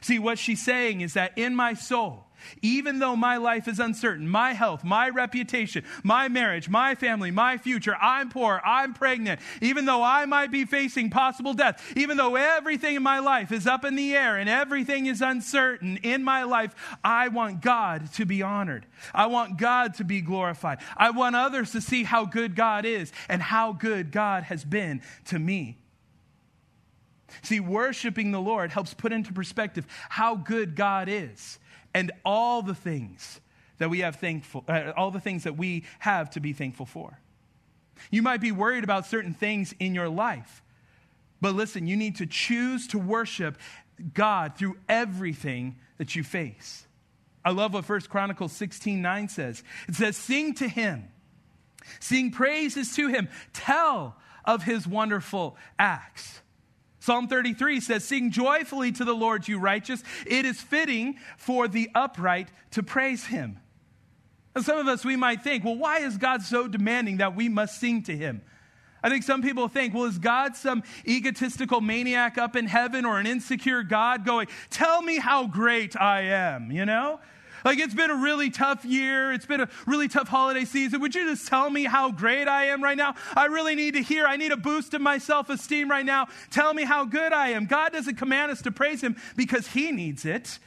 See, 0.00 0.18
what 0.18 0.38
she's 0.38 0.62
saying 0.62 1.00
is 1.00 1.14
that 1.14 1.36
in 1.36 1.54
my 1.54 1.74
soul, 1.74 2.24
even 2.62 2.98
though 2.98 3.16
my 3.16 3.36
life 3.36 3.68
is 3.68 3.78
uncertain, 3.78 4.28
my 4.28 4.52
health, 4.52 4.84
my 4.84 5.08
reputation, 5.08 5.84
my 6.02 6.28
marriage, 6.28 6.68
my 6.68 6.94
family, 6.94 7.30
my 7.30 7.58
future, 7.58 7.96
I'm 8.00 8.28
poor, 8.28 8.60
I'm 8.64 8.94
pregnant, 8.94 9.40
even 9.60 9.84
though 9.84 10.02
I 10.02 10.26
might 10.26 10.50
be 10.50 10.64
facing 10.64 11.10
possible 11.10 11.54
death, 11.54 11.82
even 11.96 12.16
though 12.16 12.36
everything 12.36 12.96
in 12.96 13.02
my 13.02 13.18
life 13.18 13.52
is 13.52 13.66
up 13.66 13.84
in 13.84 13.96
the 13.96 14.14
air 14.14 14.36
and 14.36 14.48
everything 14.48 15.06
is 15.06 15.20
uncertain 15.20 15.98
in 15.98 16.22
my 16.22 16.44
life, 16.44 16.74
I 17.02 17.28
want 17.28 17.60
God 17.60 18.12
to 18.14 18.26
be 18.26 18.42
honored. 18.42 18.86
I 19.14 19.26
want 19.26 19.58
God 19.58 19.94
to 19.94 20.04
be 20.04 20.20
glorified. 20.20 20.78
I 20.96 21.10
want 21.10 21.36
others 21.36 21.72
to 21.72 21.80
see 21.80 22.04
how 22.04 22.24
good 22.24 22.54
God 22.54 22.84
is 22.84 23.12
and 23.28 23.42
how 23.42 23.72
good 23.72 24.12
God 24.12 24.44
has 24.44 24.64
been 24.64 25.02
to 25.26 25.38
me. 25.38 25.78
See, 27.42 27.60
worshiping 27.60 28.32
the 28.32 28.40
Lord 28.40 28.70
helps 28.70 28.94
put 28.94 29.12
into 29.12 29.32
perspective 29.32 29.86
how 30.08 30.36
good 30.36 30.76
God 30.76 31.08
is 31.08 31.58
and 31.92 32.12
all 32.24 32.62
the 32.62 32.74
things 32.74 33.40
that 33.78 33.90
we 33.90 34.00
have 34.00 34.16
thankful, 34.16 34.64
uh, 34.68 34.92
all 34.96 35.10
the 35.10 35.20
things 35.20 35.44
that 35.44 35.56
we 35.56 35.84
have 36.00 36.30
to 36.30 36.40
be 36.40 36.52
thankful 36.52 36.86
for. 36.86 37.18
You 38.10 38.22
might 38.22 38.40
be 38.40 38.52
worried 38.52 38.84
about 38.84 39.06
certain 39.06 39.34
things 39.34 39.74
in 39.78 39.94
your 39.94 40.08
life, 40.08 40.62
but 41.40 41.54
listen, 41.54 41.86
you 41.86 41.96
need 41.96 42.16
to 42.16 42.26
choose 42.26 42.86
to 42.88 42.98
worship 42.98 43.58
God 44.12 44.56
through 44.56 44.76
everything 44.88 45.76
that 45.98 46.16
you 46.16 46.24
face. 46.24 46.86
I 47.44 47.50
love 47.50 47.74
what 47.74 47.88
1 47.88 48.00
Chronicles 48.02 48.52
16 48.52 49.00
9 49.00 49.28
says. 49.28 49.62
It 49.88 49.94
says, 49.94 50.16
Sing 50.16 50.54
to 50.54 50.68
him, 50.68 51.08
sing 52.00 52.30
praises 52.30 52.94
to 52.96 53.08
him, 53.08 53.28
tell 53.52 54.16
of 54.44 54.62
his 54.62 54.86
wonderful 54.86 55.56
acts. 55.78 56.40
Psalm 57.04 57.28
33 57.28 57.80
says, 57.80 58.02
Sing 58.02 58.30
joyfully 58.30 58.90
to 58.90 59.04
the 59.04 59.12
Lord, 59.12 59.46
you 59.46 59.58
righteous. 59.58 60.02
It 60.26 60.46
is 60.46 60.58
fitting 60.58 61.16
for 61.36 61.68
the 61.68 61.90
upright 61.94 62.48
to 62.70 62.82
praise 62.82 63.26
him. 63.26 63.58
And 64.54 64.64
some 64.64 64.78
of 64.78 64.88
us, 64.88 65.04
we 65.04 65.14
might 65.14 65.42
think, 65.42 65.64
well, 65.64 65.76
why 65.76 65.98
is 65.98 66.16
God 66.16 66.40
so 66.40 66.66
demanding 66.66 67.18
that 67.18 67.36
we 67.36 67.50
must 67.50 67.78
sing 67.78 68.04
to 68.04 68.16
him? 68.16 68.40
I 69.02 69.10
think 69.10 69.22
some 69.22 69.42
people 69.42 69.68
think, 69.68 69.92
well, 69.92 70.06
is 70.06 70.18
God 70.18 70.56
some 70.56 70.82
egotistical 71.06 71.82
maniac 71.82 72.38
up 72.38 72.56
in 72.56 72.66
heaven 72.66 73.04
or 73.04 73.18
an 73.18 73.26
insecure 73.26 73.82
God 73.82 74.24
going, 74.24 74.46
tell 74.70 75.02
me 75.02 75.18
how 75.18 75.46
great 75.46 76.00
I 76.00 76.22
am, 76.22 76.70
you 76.70 76.86
know? 76.86 77.20
Like, 77.64 77.78
it's 77.78 77.94
been 77.94 78.10
a 78.10 78.16
really 78.16 78.50
tough 78.50 78.84
year. 78.84 79.32
It's 79.32 79.46
been 79.46 79.62
a 79.62 79.68
really 79.86 80.08
tough 80.08 80.28
holiday 80.28 80.64
season. 80.64 81.00
Would 81.00 81.14
you 81.14 81.28
just 81.28 81.48
tell 81.48 81.70
me 81.70 81.84
how 81.84 82.10
great 82.10 82.46
I 82.46 82.66
am 82.66 82.82
right 82.82 82.96
now? 82.96 83.14
I 83.34 83.46
really 83.46 83.74
need 83.74 83.94
to 83.94 84.02
hear. 84.02 84.26
I 84.26 84.36
need 84.36 84.52
a 84.52 84.56
boost 84.56 84.92
in 84.92 85.02
my 85.02 85.18
self 85.18 85.48
esteem 85.48 85.90
right 85.90 86.04
now. 86.04 86.28
Tell 86.50 86.74
me 86.74 86.84
how 86.84 87.04
good 87.04 87.32
I 87.32 87.50
am. 87.50 87.64
God 87.66 87.92
doesn't 87.92 88.16
command 88.16 88.52
us 88.52 88.62
to 88.62 88.70
praise 88.70 89.00
Him 89.00 89.16
because 89.34 89.68
He 89.68 89.92
needs 89.92 90.24
it, 90.24 90.58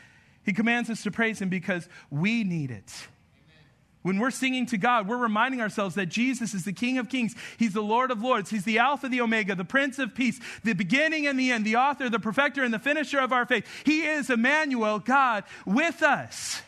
He 0.43 0.53
commands 0.53 0.89
us 0.89 1.03
to 1.03 1.11
praise 1.11 1.39
Him 1.39 1.49
because 1.49 1.87
we 2.09 2.43
need 2.43 2.71
it. 2.71 2.91
When 4.07 4.19
we're 4.19 4.31
singing 4.31 4.65
to 4.67 4.77
God, 4.77 5.07
we're 5.07 5.17
reminding 5.17 5.59
ourselves 5.59 5.95
that 5.95 6.05
Jesus 6.05 6.53
is 6.53 6.63
the 6.63 6.71
King 6.71 6.97
of 6.97 7.09
Kings. 7.09 7.35
He's 7.57 7.73
the 7.73 7.81
Lord 7.81 8.09
of 8.09 8.21
Lords. 8.21 8.49
He's 8.49 8.63
the 8.63 8.79
Alpha, 8.79 9.09
the 9.09 9.19
Omega, 9.19 9.53
the 9.53 9.65
Prince 9.65 9.99
of 9.99 10.15
Peace, 10.15 10.39
the 10.63 10.71
beginning 10.71 11.27
and 11.27 11.37
the 11.37 11.51
end, 11.51 11.65
the 11.65 11.75
author, 11.75 12.09
the 12.09 12.17
perfecter, 12.17 12.63
and 12.63 12.73
the 12.73 12.79
finisher 12.79 13.19
of 13.19 13.33
our 13.33 13.45
faith. 13.45 13.67
He 13.83 14.05
is 14.05 14.29
Emmanuel, 14.29 14.99
God 14.99 15.43
with 15.65 16.01
us. 16.01 16.61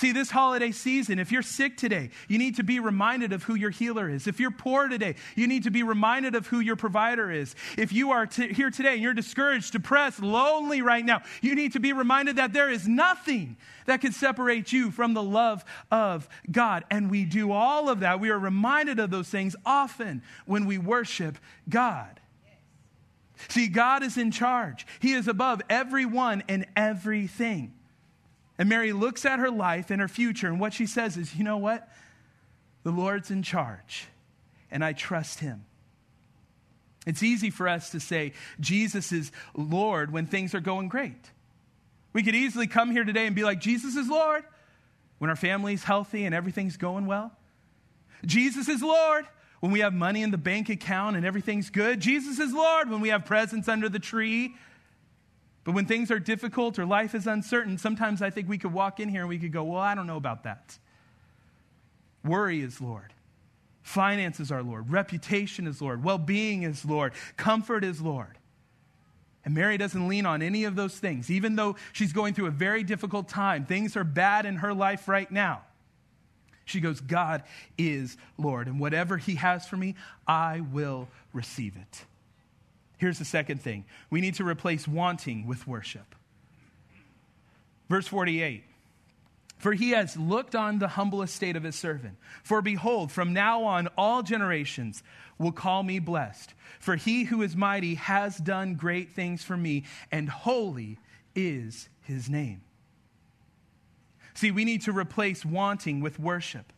See, 0.00 0.12
this 0.12 0.30
holiday 0.30 0.70
season, 0.70 1.18
if 1.18 1.30
you're 1.30 1.42
sick 1.42 1.76
today, 1.76 2.08
you 2.26 2.38
need 2.38 2.56
to 2.56 2.62
be 2.62 2.80
reminded 2.80 3.34
of 3.34 3.42
who 3.42 3.54
your 3.54 3.68
healer 3.68 4.08
is. 4.08 4.26
If 4.26 4.40
you're 4.40 4.50
poor 4.50 4.88
today, 4.88 5.16
you 5.36 5.46
need 5.46 5.64
to 5.64 5.70
be 5.70 5.82
reminded 5.82 6.34
of 6.34 6.46
who 6.46 6.58
your 6.58 6.76
provider 6.76 7.30
is. 7.30 7.54
If 7.76 7.92
you 7.92 8.10
are 8.12 8.24
t- 8.24 8.50
here 8.54 8.70
today 8.70 8.94
and 8.94 9.02
you're 9.02 9.12
discouraged, 9.12 9.72
depressed, 9.72 10.22
lonely 10.22 10.80
right 10.80 11.04
now, 11.04 11.20
you 11.42 11.54
need 11.54 11.74
to 11.74 11.80
be 11.80 11.92
reminded 11.92 12.36
that 12.36 12.54
there 12.54 12.70
is 12.70 12.88
nothing 12.88 13.58
that 13.84 14.00
can 14.00 14.12
separate 14.12 14.72
you 14.72 14.90
from 14.90 15.12
the 15.12 15.22
love 15.22 15.66
of 15.90 16.26
God. 16.50 16.84
And 16.90 17.10
we 17.10 17.26
do 17.26 17.52
all 17.52 17.90
of 17.90 18.00
that. 18.00 18.20
We 18.20 18.30
are 18.30 18.38
reminded 18.38 19.00
of 19.00 19.10
those 19.10 19.28
things 19.28 19.54
often 19.66 20.22
when 20.46 20.64
we 20.64 20.78
worship 20.78 21.36
God. 21.68 22.20
See, 23.50 23.68
God 23.68 24.02
is 24.02 24.16
in 24.16 24.30
charge, 24.30 24.86
He 24.98 25.12
is 25.12 25.28
above 25.28 25.60
everyone 25.68 26.42
and 26.48 26.64
everything. 26.74 27.74
And 28.60 28.68
Mary 28.68 28.92
looks 28.92 29.24
at 29.24 29.38
her 29.38 29.50
life 29.50 29.90
and 29.90 30.02
her 30.02 30.06
future, 30.06 30.46
and 30.46 30.60
what 30.60 30.74
she 30.74 30.84
says 30.84 31.16
is, 31.16 31.34
you 31.34 31.42
know 31.42 31.56
what? 31.56 31.88
The 32.82 32.90
Lord's 32.90 33.30
in 33.30 33.42
charge, 33.42 34.06
and 34.70 34.84
I 34.84 34.92
trust 34.92 35.40
him. 35.40 35.64
It's 37.06 37.22
easy 37.22 37.48
for 37.48 37.66
us 37.66 37.88
to 37.92 38.00
say 38.00 38.34
Jesus 38.60 39.12
is 39.12 39.32
Lord 39.56 40.12
when 40.12 40.26
things 40.26 40.54
are 40.54 40.60
going 40.60 40.88
great. 40.88 41.30
We 42.12 42.22
could 42.22 42.34
easily 42.34 42.66
come 42.66 42.90
here 42.90 43.04
today 43.04 43.26
and 43.26 43.34
be 43.34 43.44
like, 43.44 43.60
Jesus 43.60 43.96
is 43.96 44.08
Lord 44.08 44.44
when 45.16 45.30
our 45.30 45.36
family's 45.36 45.82
healthy 45.82 46.26
and 46.26 46.34
everything's 46.34 46.76
going 46.76 47.06
well. 47.06 47.32
Jesus 48.26 48.68
is 48.68 48.82
Lord 48.82 49.24
when 49.60 49.72
we 49.72 49.80
have 49.80 49.94
money 49.94 50.22
in 50.22 50.32
the 50.32 50.36
bank 50.36 50.68
account 50.68 51.16
and 51.16 51.24
everything's 51.24 51.70
good. 51.70 51.98
Jesus 51.98 52.38
is 52.38 52.52
Lord 52.52 52.90
when 52.90 53.00
we 53.00 53.08
have 53.08 53.24
presents 53.24 53.68
under 53.68 53.88
the 53.88 53.98
tree 53.98 54.54
but 55.64 55.72
when 55.74 55.86
things 55.86 56.10
are 56.10 56.18
difficult 56.18 56.78
or 56.78 56.86
life 56.86 57.14
is 57.14 57.26
uncertain, 57.26 57.76
sometimes 57.76 58.22
I 58.22 58.30
think 58.30 58.48
we 58.48 58.58
could 58.58 58.72
walk 58.72 58.98
in 58.98 59.08
here 59.08 59.20
and 59.20 59.28
we 59.28 59.38
could 59.38 59.52
go, 59.52 59.64
Well, 59.64 59.80
I 59.80 59.94
don't 59.94 60.06
know 60.06 60.16
about 60.16 60.44
that. 60.44 60.78
Worry 62.24 62.60
is 62.60 62.80
Lord. 62.80 63.12
Finances 63.82 64.52
are 64.52 64.62
Lord. 64.62 64.90
Reputation 64.90 65.66
is 65.66 65.80
Lord. 65.80 66.04
Well 66.04 66.18
being 66.18 66.62
is 66.62 66.84
Lord. 66.84 67.12
Comfort 67.36 67.84
is 67.84 68.00
Lord. 68.00 68.38
And 69.44 69.54
Mary 69.54 69.78
doesn't 69.78 70.06
lean 70.06 70.26
on 70.26 70.42
any 70.42 70.64
of 70.64 70.76
those 70.76 70.98
things, 70.98 71.30
even 71.30 71.56
though 71.56 71.76
she's 71.92 72.12
going 72.12 72.34
through 72.34 72.46
a 72.46 72.52
very 72.52 72.82
difficult 72.82 73.28
time. 73.28 73.64
Things 73.64 73.96
are 73.96 74.04
bad 74.04 74.44
in 74.44 74.56
her 74.56 74.74
life 74.74 75.08
right 75.08 75.30
now. 75.30 75.62
She 76.66 76.80
goes, 76.80 77.00
God 77.00 77.42
is 77.76 78.16
Lord, 78.38 78.68
and 78.68 78.78
whatever 78.78 79.16
He 79.16 79.36
has 79.36 79.66
for 79.66 79.76
me, 79.76 79.96
I 80.26 80.60
will 80.60 81.08
receive 81.32 81.74
it. 81.76 82.04
Here's 83.00 83.18
the 83.18 83.24
second 83.24 83.62
thing 83.62 83.86
we 84.10 84.20
need 84.20 84.34
to 84.34 84.44
replace 84.44 84.86
wanting 84.86 85.46
with 85.46 85.66
worship. 85.66 86.14
Verse 87.88 88.06
48 88.06 88.62
For 89.56 89.72
he 89.72 89.92
has 89.92 90.18
looked 90.18 90.54
on 90.54 90.78
the 90.78 90.88
humble 90.88 91.22
estate 91.22 91.56
of 91.56 91.62
his 91.62 91.76
servant. 91.76 92.18
For 92.42 92.60
behold, 92.60 93.10
from 93.10 93.32
now 93.32 93.64
on 93.64 93.88
all 93.96 94.22
generations 94.22 95.02
will 95.38 95.50
call 95.50 95.82
me 95.82 95.98
blessed. 95.98 96.52
For 96.78 96.96
he 96.96 97.24
who 97.24 97.40
is 97.40 97.56
mighty 97.56 97.94
has 97.94 98.36
done 98.36 98.74
great 98.74 99.12
things 99.12 99.42
for 99.42 99.56
me, 99.56 99.84
and 100.12 100.28
holy 100.28 100.98
is 101.34 101.88
his 102.02 102.28
name. 102.28 102.60
See, 104.34 104.50
we 104.50 104.66
need 104.66 104.82
to 104.82 104.92
replace 104.92 105.42
wanting 105.42 106.00
with 106.00 106.20
worship. 106.20 106.70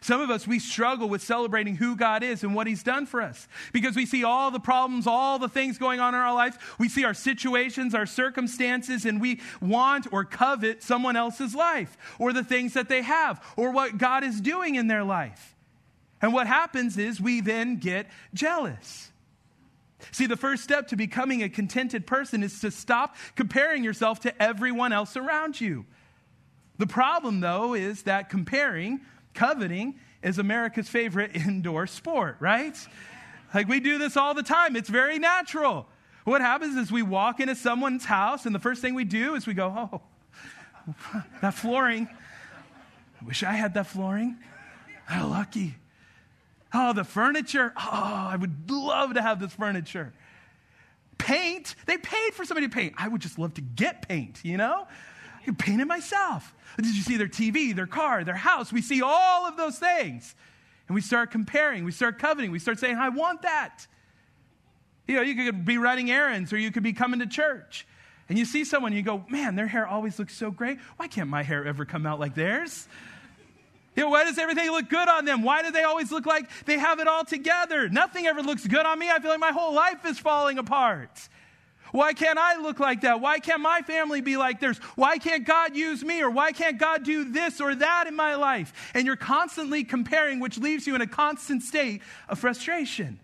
Some 0.00 0.20
of 0.20 0.30
us, 0.30 0.46
we 0.46 0.58
struggle 0.58 1.08
with 1.08 1.22
celebrating 1.22 1.76
who 1.76 1.96
God 1.96 2.22
is 2.22 2.42
and 2.42 2.54
what 2.54 2.66
He's 2.66 2.82
done 2.82 3.06
for 3.06 3.20
us 3.20 3.48
because 3.72 3.96
we 3.96 4.06
see 4.06 4.24
all 4.24 4.50
the 4.50 4.60
problems, 4.60 5.06
all 5.06 5.38
the 5.38 5.48
things 5.48 5.78
going 5.78 6.00
on 6.00 6.14
in 6.14 6.20
our 6.20 6.34
lives. 6.34 6.56
We 6.78 6.88
see 6.88 7.04
our 7.04 7.14
situations, 7.14 7.94
our 7.94 8.06
circumstances, 8.06 9.04
and 9.04 9.20
we 9.20 9.40
want 9.60 10.06
or 10.12 10.24
covet 10.24 10.82
someone 10.82 11.16
else's 11.16 11.54
life 11.54 11.98
or 12.18 12.32
the 12.32 12.44
things 12.44 12.74
that 12.74 12.88
they 12.88 13.02
have 13.02 13.44
or 13.56 13.72
what 13.72 13.98
God 13.98 14.24
is 14.24 14.40
doing 14.40 14.76
in 14.76 14.86
their 14.86 15.04
life. 15.04 15.54
And 16.22 16.32
what 16.32 16.46
happens 16.46 16.96
is 16.98 17.20
we 17.20 17.40
then 17.40 17.76
get 17.76 18.06
jealous. 18.32 19.10
See, 20.12 20.26
the 20.26 20.36
first 20.36 20.62
step 20.62 20.88
to 20.88 20.96
becoming 20.96 21.42
a 21.42 21.48
contented 21.48 22.06
person 22.06 22.42
is 22.42 22.60
to 22.60 22.70
stop 22.70 23.16
comparing 23.36 23.84
yourself 23.84 24.20
to 24.20 24.42
everyone 24.42 24.92
else 24.92 25.16
around 25.16 25.60
you. 25.60 25.84
The 26.78 26.86
problem, 26.86 27.40
though, 27.40 27.74
is 27.74 28.04
that 28.04 28.30
comparing 28.30 29.00
Coveting 29.34 29.98
is 30.22 30.38
America's 30.38 30.88
favorite 30.88 31.34
indoor 31.34 31.86
sport, 31.86 32.36
right? 32.40 32.76
Like 33.54 33.68
we 33.68 33.80
do 33.80 33.98
this 33.98 34.16
all 34.16 34.34
the 34.34 34.42
time. 34.42 34.76
It's 34.76 34.88
very 34.88 35.18
natural. 35.18 35.86
What 36.24 36.40
happens 36.40 36.76
is 36.76 36.92
we 36.92 37.02
walk 37.02 37.40
into 37.40 37.54
someone's 37.54 38.04
house, 38.04 38.46
and 38.46 38.54
the 38.54 38.58
first 38.58 38.82
thing 38.82 38.94
we 38.94 39.04
do 39.04 39.34
is 39.34 39.46
we 39.46 39.54
go, 39.54 39.90
Oh, 39.92 40.02
that 41.42 41.54
flooring. 41.54 42.08
I 43.20 43.24
wish 43.24 43.42
I 43.42 43.52
had 43.52 43.74
that 43.74 43.86
flooring. 43.86 44.36
How 45.06 45.26
lucky. 45.26 45.74
Oh, 46.72 46.92
the 46.92 47.04
furniture. 47.04 47.72
Oh, 47.76 47.80
I 47.82 48.36
would 48.36 48.70
love 48.70 49.14
to 49.14 49.22
have 49.22 49.40
this 49.40 49.52
furniture. 49.52 50.12
Paint. 51.18 51.74
They 51.86 51.98
paid 51.98 52.32
for 52.34 52.44
somebody 52.44 52.68
to 52.68 52.72
paint. 52.72 52.94
I 52.96 53.08
would 53.08 53.20
just 53.20 53.38
love 53.38 53.54
to 53.54 53.60
get 53.60 54.08
paint, 54.08 54.40
you 54.44 54.56
know? 54.56 54.86
I 55.40 55.44
can 55.44 55.54
paint 55.54 55.86
myself. 55.86 56.54
Did 56.76 56.94
you 56.94 57.02
see 57.02 57.16
their 57.16 57.28
TV, 57.28 57.74
their 57.74 57.86
car, 57.86 58.24
their 58.24 58.34
house? 58.34 58.72
We 58.72 58.82
see 58.82 59.02
all 59.02 59.46
of 59.46 59.56
those 59.56 59.78
things. 59.78 60.34
And 60.88 60.94
we 60.94 61.00
start 61.00 61.30
comparing, 61.30 61.84
we 61.84 61.92
start 61.92 62.18
coveting, 62.18 62.50
we 62.50 62.58
start 62.58 62.78
saying, 62.78 62.96
I 62.96 63.10
want 63.10 63.42
that. 63.42 63.86
You 65.06 65.16
know, 65.16 65.22
you 65.22 65.34
could 65.34 65.64
be 65.64 65.78
running 65.78 66.10
errands 66.10 66.52
or 66.52 66.58
you 66.58 66.70
could 66.70 66.82
be 66.82 66.92
coming 66.92 67.20
to 67.20 67.26
church. 67.26 67.86
And 68.28 68.38
you 68.38 68.44
see 68.44 68.64
someone, 68.64 68.92
and 68.92 68.96
you 68.96 69.02
go, 69.02 69.24
man, 69.28 69.56
their 69.56 69.66
hair 69.66 69.86
always 69.86 70.18
looks 70.18 70.36
so 70.36 70.52
great. 70.52 70.78
Why 70.96 71.08
can't 71.08 71.28
my 71.28 71.42
hair 71.42 71.64
ever 71.64 71.84
come 71.84 72.06
out 72.06 72.20
like 72.20 72.36
theirs? 72.36 72.86
You 73.96 74.04
know, 74.04 74.10
why 74.10 74.22
does 74.22 74.38
everything 74.38 74.70
look 74.70 74.88
good 74.88 75.08
on 75.08 75.24
them? 75.24 75.42
Why 75.42 75.62
do 75.62 75.72
they 75.72 75.82
always 75.82 76.12
look 76.12 76.26
like 76.26 76.48
they 76.64 76.78
have 76.78 77.00
it 77.00 77.08
all 77.08 77.24
together? 77.24 77.88
Nothing 77.88 78.26
ever 78.26 78.40
looks 78.40 78.64
good 78.66 78.86
on 78.86 78.98
me. 79.00 79.10
I 79.10 79.18
feel 79.18 79.30
like 79.30 79.40
my 79.40 79.50
whole 79.50 79.74
life 79.74 80.06
is 80.06 80.18
falling 80.18 80.58
apart. 80.58 81.28
Why 81.92 82.12
can't 82.12 82.38
I 82.38 82.56
look 82.56 82.80
like 82.80 83.02
that? 83.02 83.20
Why 83.20 83.38
can't 83.38 83.60
my 83.60 83.82
family 83.82 84.20
be 84.20 84.36
like 84.36 84.60
theirs? 84.60 84.78
Why 84.96 85.18
can't 85.18 85.44
God 85.44 85.76
use 85.76 86.04
me? 86.04 86.22
Or 86.22 86.30
why 86.30 86.52
can't 86.52 86.78
God 86.78 87.04
do 87.04 87.24
this 87.24 87.60
or 87.60 87.74
that 87.74 88.06
in 88.06 88.14
my 88.14 88.34
life? 88.34 88.72
And 88.94 89.06
you're 89.06 89.16
constantly 89.16 89.84
comparing, 89.84 90.40
which 90.40 90.58
leaves 90.58 90.86
you 90.86 90.94
in 90.94 91.00
a 91.00 91.06
constant 91.06 91.62
state 91.62 92.02
of 92.28 92.38
frustration. 92.38 93.20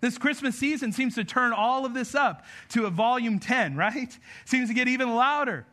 This 0.00 0.18
Christmas 0.18 0.56
season 0.56 0.92
seems 0.92 1.14
to 1.14 1.24
turn 1.24 1.52
all 1.52 1.86
of 1.86 1.94
this 1.94 2.14
up 2.14 2.44
to 2.70 2.86
a 2.86 2.90
volume 2.90 3.38
10, 3.38 3.76
right? 3.76 4.16
Seems 4.44 4.68
to 4.68 4.74
get 4.74 4.88
even 4.88 5.14
louder 5.14 5.66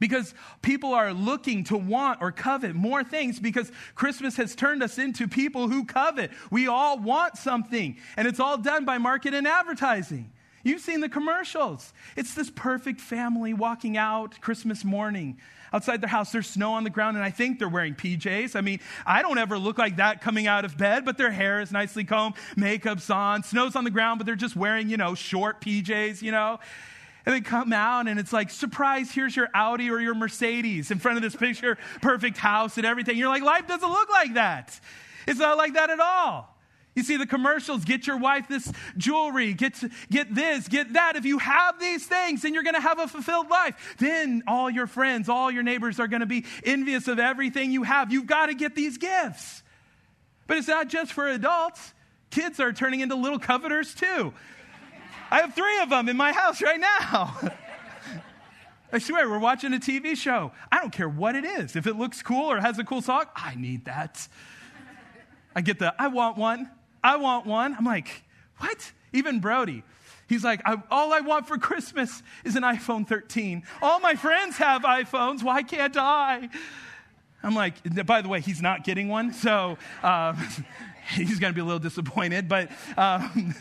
because 0.00 0.34
people 0.62 0.94
are 0.94 1.12
looking 1.12 1.62
to 1.64 1.76
want 1.76 2.20
or 2.20 2.32
covet 2.32 2.74
more 2.74 3.04
things 3.04 3.38
because 3.38 3.70
Christmas 3.94 4.36
has 4.36 4.56
turned 4.56 4.82
us 4.82 4.98
into 4.98 5.28
people 5.28 5.68
who 5.68 5.84
covet. 5.84 6.32
We 6.50 6.66
all 6.66 6.98
want 6.98 7.36
something, 7.36 7.98
and 8.16 8.26
it's 8.26 8.40
all 8.40 8.58
done 8.58 8.84
by 8.84 8.98
market 8.98 9.34
and 9.34 9.46
advertising. 9.46 10.32
You've 10.62 10.80
seen 10.82 11.00
the 11.00 11.08
commercials. 11.08 11.92
It's 12.16 12.34
this 12.34 12.50
perfect 12.50 13.00
family 13.00 13.54
walking 13.54 13.96
out 13.96 14.40
Christmas 14.40 14.84
morning 14.84 15.38
outside 15.72 16.00
their 16.00 16.08
house. 16.08 16.32
There's 16.32 16.48
snow 16.48 16.72
on 16.74 16.84
the 16.84 16.90
ground, 16.90 17.16
and 17.16 17.24
I 17.24 17.30
think 17.30 17.58
they're 17.58 17.68
wearing 17.68 17.94
PJs. 17.94 18.56
I 18.56 18.60
mean, 18.60 18.80
I 19.06 19.22
don't 19.22 19.38
ever 19.38 19.58
look 19.58 19.78
like 19.78 19.96
that 19.96 20.20
coming 20.20 20.46
out 20.46 20.64
of 20.64 20.76
bed, 20.76 21.04
but 21.04 21.16
their 21.16 21.30
hair 21.30 21.60
is 21.60 21.72
nicely 21.72 22.04
combed, 22.04 22.36
makeup's 22.56 23.08
on, 23.08 23.42
snow's 23.42 23.74
on 23.74 23.84
the 23.84 23.90
ground, 23.90 24.18
but 24.18 24.26
they're 24.26 24.36
just 24.36 24.56
wearing, 24.56 24.88
you 24.90 24.96
know, 24.96 25.14
short 25.14 25.60
PJs, 25.60 26.20
you 26.20 26.32
know. 26.32 26.58
And 27.24 27.34
they 27.34 27.40
come 27.40 27.72
out, 27.72 28.08
and 28.08 28.18
it's 28.18 28.32
like, 28.32 28.50
surprise, 28.50 29.10
here's 29.10 29.36
your 29.36 29.48
Audi 29.54 29.90
or 29.90 30.00
your 30.00 30.14
Mercedes 30.14 30.90
in 30.90 30.98
front 30.98 31.16
of 31.16 31.22
this 31.22 31.36
picture 31.36 31.78
perfect 32.02 32.36
house 32.36 32.76
and 32.76 32.86
everything. 32.86 33.16
You're 33.16 33.28
like, 33.28 33.42
life 33.42 33.66
doesn't 33.66 33.88
look 33.88 34.10
like 34.10 34.34
that. 34.34 34.78
It's 35.26 35.38
not 35.38 35.56
like 35.56 35.74
that 35.74 35.90
at 35.90 36.00
all. 36.00 36.56
You 37.00 37.04
see 37.04 37.16
the 37.16 37.26
commercials, 37.26 37.86
get 37.86 38.06
your 38.06 38.18
wife 38.18 38.46
this 38.46 38.70
jewelry, 38.98 39.54
get, 39.54 39.82
get 40.10 40.34
this, 40.34 40.68
get 40.68 40.92
that. 40.92 41.16
If 41.16 41.24
you 41.24 41.38
have 41.38 41.80
these 41.80 42.04
things, 42.04 42.42
then 42.42 42.52
you're 42.52 42.62
going 42.62 42.74
to 42.74 42.80
have 42.82 42.98
a 42.98 43.08
fulfilled 43.08 43.48
life. 43.48 43.96
Then 43.96 44.42
all 44.46 44.68
your 44.68 44.86
friends, 44.86 45.30
all 45.30 45.50
your 45.50 45.62
neighbors 45.62 45.98
are 45.98 46.08
going 46.08 46.20
to 46.20 46.26
be 46.26 46.44
envious 46.62 47.08
of 47.08 47.18
everything 47.18 47.72
you 47.72 47.84
have. 47.84 48.12
You've 48.12 48.26
got 48.26 48.46
to 48.46 48.54
get 48.54 48.74
these 48.74 48.98
gifts. 48.98 49.62
But 50.46 50.58
it's 50.58 50.68
not 50.68 50.88
just 50.88 51.14
for 51.14 51.26
adults, 51.26 51.94
kids 52.28 52.60
are 52.60 52.70
turning 52.70 53.00
into 53.00 53.14
little 53.14 53.38
coveters 53.38 53.94
too. 53.94 54.34
I 55.30 55.40
have 55.40 55.54
three 55.54 55.80
of 55.80 55.88
them 55.88 56.10
in 56.10 56.18
my 56.18 56.34
house 56.34 56.60
right 56.60 56.80
now. 56.80 57.34
I 58.92 58.98
swear, 58.98 59.26
we're 59.26 59.38
watching 59.38 59.72
a 59.72 59.78
TV 59.78 60.18
show. 60.18 60.52
I 60.70 60.80
don't 60.80 60.92
care 60.92 61.08
what 61.08 61.34
it 61.34 61.46
is. 61.46 61.76
If 61.76 61.86
it 61.86 61.96
looks 61.96 62.20
cool 62.20 62.50
or 62.50 62.60
has 62.60 62.78
a 62.78 62.84
cool 62.84 63.00
song, 63.00 63.24
I 63.34 63.54
need 63.54 63.86
that. 63.86 64.28
I 65.56 65.62
get 65.62 65.78
the, 65.78 65.94
I 65.98 66.08
want 66.08 66.36
one. 66.36 66.68
I 67.02 67.16
want 67.16 67.46
one. 67.46 67.74
I'm 67.74 67.84
like, 67.84 68.24
what? 68.58 68.92
Even 69.12 69.40
Brody. 69.40 69.82
He's 70.28 70.44
like, 70.44 70.62
I, 70.64 70.80
all 70.90 71.12
I 71.12 71.20
want 71.20 71.48
for 71.48 71.58
Christmas 71.58 72.22
is 72.44 72.54
an 72.54 72.62
iPhone 72.62 73.06
13. 73.06 73.64
All 73.82 73.98
my 73.98 74.14
friends 74.14 74.56
have 74.58 74.82
iPhones. 74.82 75.42
Why 75.42 75.62
can't 75.64 75.96
I? 75.96 76.48
I'm 77.42 77.54
like, 77.54 77.74
by 78.06 78.20
the 78.20 78.28
way, 78.28 78.40
he's 78.40 78.62
not 78.62 78.84
getting 78.84 79.08
one, 79.08 79.32
so 79.32 79.76
um, 80.02 80.36
he's 81.14 81.38
going 81.40 81.52
to 81.52 81.54
be 81.54 81.60
a 81.60 81.64
little 81.64 81.80
disappointed. 81.80 82.48
But, 82.48 82.70
um, 82.96 83.54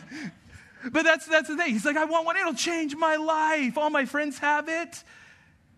but 0.91 1.03
that's, 1.03 1.25
that's 1.25 1.47
the 1.47 1.57
thing. 1.57 1.71
He's 1.71 1.85
like, 1.85 1.97
I 1.97 2.05
want 2.05 2.25
one. 2.25 2.37
It'll 2.37 2.53
change 2.53 2.95
my 2.95 3.15
life. 3.15 3.77
All 3.77 3.89
my 3.89 4.05
friends 4.05 4.37
have 4.39 4.69
it. 4.69 5.03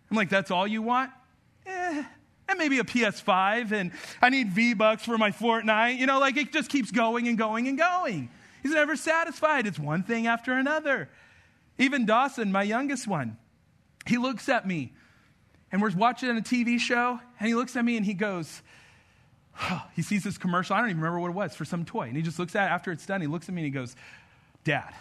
I'm 0.09 0.17
like, 0.17 0.29
that's 0.29 0.51
all 0.51 0.67
you 0.67 0.81
want? 0.81 1.11
Eh, 1.65 2.03
and 2.51 2.59
maybe 2.59 2.79
a 2.79 2.83
PS5, 2.83 3.71
and 3.71 3.91
I 4.21 4.29
need 4.29 4.49
V 4.49 4.73
Bucks 4.73 5.03
for 5.03 5.17
my 5.17 5.31
Fortnite. 5.31 5.97
You 5.97 6.05
know, 6.05 6.19
like 6.19 6.37
it 6.37 6.53
just 6.53 6.69
keeps 6.69 6.91
going 6.91 7.27
and 7.27 7.37
going 7.37 7.67
and 7.67 7.77
going. 7.77 8.29
He's 8.61 8.73
never 8.73 8.95
satisfied. 8.95 9.65
It's 9.65 9.79
one 9.79 10.03
thing 10.03 10.27
after 10.27 10.53
another. 10.53 11.09
Even 11.77 12.05
Dawson, 12.05 12.51
my 12.51 12.63
youngest 12.63 13.07
one, 13.07 13.37
he 14.05 14.17
looks 14.17 14.49
at 14.49 14.67
me, 14.67 14.93
and 15.71 15.81
we're 15.81 15.91
watching 15.91 16.29
a 16.29 16.41
TV 16.41 16.79
show, 16.79 17.19
and 17.39 17.47
he 17.47 17.55
looks 17.55 17.75
at 17.75 17.83
me 17.83 17.97
and 17.97 18.05
he 18.05 18.13
goes, 18.13 18.61
oh, 19.59 19.83
he 19.95 20.01
sees 20.01 20.23
this 20.23 20.37
commercial. 20.37 20.75
I 20.75 20.79
don't 20.79 20.89
even 20.89 21.01
remember 21.01 21.19
what 21.19 21.29
it 21.29 21.35
was 21.35 21.55
for 21.55 21.65
some 21.65 21.85
toy. 21.85 22.03
And 22.03 22.15
he 22.15 22.21
just 22.21 22.39
looks 22.39 22.55
at 22.55 22.67
it 22.67 22.71
after 22.71 22.91
it's 22.91 23.05
done. 23.05 23.21
He 23.21 23.27
looks 23.27 23.49
at 23.49 23.55
me 23.55 23.61
and 23.61 23.73
he 23.73 23.79
goes, 23.79 23.95
Dad, 24.63 24.93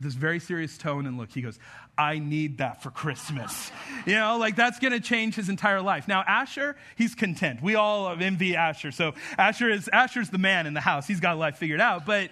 this 0.00 0.14
very 0.14 0.40
serious 0.40 0.76
tone 0.76 1.06
and 1.06 1.16
look. 1.16 1.30
He 1.30 1.42
goes, 1.42 1.58
I 1.96 2.18
need 2.18 2.58
that 2.58 2.82
for 2.82 2.90
Christmas. 2.90 3.70
You 4.06 4.14
know, 4.14 4.36
like 4.38 4.56
that's 4.56 4.78
going 4.78 4.92
to 4.92 5.00
change 5.00 5.34
his 5.34 5.48
entire 5.48 5.80
life. 5.80 6.08
Now, 6.08 6.24
Asher, 6.26 6.76
he's 6.96 7.14
content. 7.14 7.62
We 7.62 7.76
all 7.76 8.08
envy 8.20 8.56
Asher. 8.56 8.90
So 8.90 9.14
Asher 9.38 9.70
is, 9.70 9.88
Asher's 9.88 10.30
the 10.30 10.38
man 10.38 10.66
in 10.66 10.74
the 10.74 10.80
house. 10.80 11.06
He's 11.06 11.20
got 11.20 11.38
life 11.38 11.56
figured 11.56 11.80
out. 11.80 12.04
But, 12.04 12.30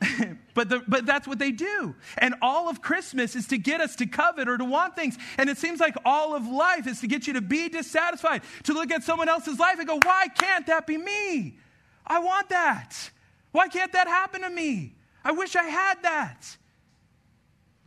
but, 0.54 0.68
the, 0.68 0.82
but 0.88 1.06
that's 1.06 1.28
what 1.28 1.38
they 1.38 1.52
do. 1.52 1.94
And 2.18 2.34
all 2.42 2.68
of 2.68 2.82
Christmas 2.82 3.36
is 3.36 3.46
to 3.48 3.58
get 3.58 3.80
us 3.80 3.94
to 3.96 4.06
covet 4.06 4.48
or 4.48 4.58
to 4.58 4.64
want 4.64 4.96
things. 4.96 5.16
And 5.38 5.48
it 5.48 5.58
seems 5.58 5.78
like 5.78 5.94
all 6.04 6.34
of 6.34 6.46
life 6.46 6.88
is 6.88 7.00
to 7.00 7.06
get 7.06 7.28
you 7.28 7.34
to 7.34 7.40
be 7.40 7.68
dissatisfied, 7.68 8.42
to 8.64 8.72
look 8.72 8.90
at 8.90 9.04
someone 9.04 9.28
else's 9.28 9.58
life 9.58 9.78
and 9.78 9.86
go, 9.86 10.00
why 10.02 10.26
can't 10.28 10.66
that 10.66 10.86
be 10.86 10.98
me? 10.98 11.58
I 12.06 12.18
want 12.18 12.48
that. 12.48 13.10
Why 13.52 13.68
can't 13.68 13.92
that 13.92 14.08
happen 14.08 14.42
to 14.42 14.50
me? 14.50 14.94
I 15.24 15.30
wish 15.30 15.54
I 15.54 15.64
had 15.64 16.02
that. 16.02 16.56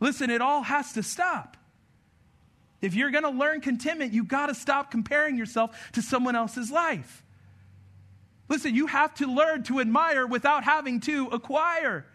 Listen, 0.00 0.30
it 0.30 0.40
all 0.40 0.62
has 0.62 0.92
to 0.92 1.02
stop. 1.02 1.56
If 2.80 2.94
you're 2.94 3.10
going 3.10 3.24
to 3.24 3.30
learn 3.30 3.60
contentment, 3.60 4.12
you've 4.12 4.28
got 4.28 4.46
to 4.46 4.54
stop 4.54 4.90
comparing 4.90 5.36
yourself 5.36 5.76
to 5.92 6.02
someone 6.02 6.36
else's 6.36 6.70
life. 6.70 7.24
Listen, 8.48 8.74
you 8.74 8.86
have 8.86 9.14
to 9.14 9.26
learn 9.26 9.64
to 9.64 9.80
admire 9.80 10.26
without 10.26 10.64
having 10.64 11.00
to 11.00 11.26
acquire. 11.28 12.06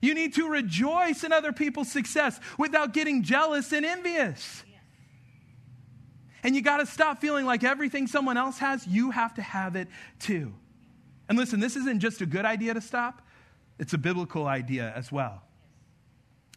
You 0.00 0.14
need 0.14 0.34
to 0.34 0.48
rejoice 0.48 1.22
in 1.22 1.32
other 1.32 1.52
people's 1.52 1.90
success 1.90 2.38
without 2.58 2.92
getting 2.92 3.22
jealous 3.22 3.72
and 3.72 3.86
envious. 3.86 4.64
And 6.42 6.56
you 6.56 6.62
got 6.62 6.78
to 6.78 6.86
stop 6.86 7.20
feeling 7.20 7.46
like 7.46 7.62
everything 7.62 8.08
someone 8.08 8.36
else 8.36 8.58
has, 8.58 8.84
you 8.86 9.12
have 9.12 9.34
to 9.34 9.42
have 9.42 9.76
it 9.76 9.86
too. 10.18 10.52
And 11.28 11.38
listen, 11.38 11.60
this 11.60 11.76
isn't 11.76 12.00
just 12.00 12.20
a 12.20 12.26
good 12.26 12.44
idea 12.44 12.74
to 12.74 12.80
stop, 12.80 13.22
it's 13.78 13.92
a 13.92 13.98
biblical 13.98 14.46
idea 14.46 14.92
as 14.94 15.12
well. 15.12 15.42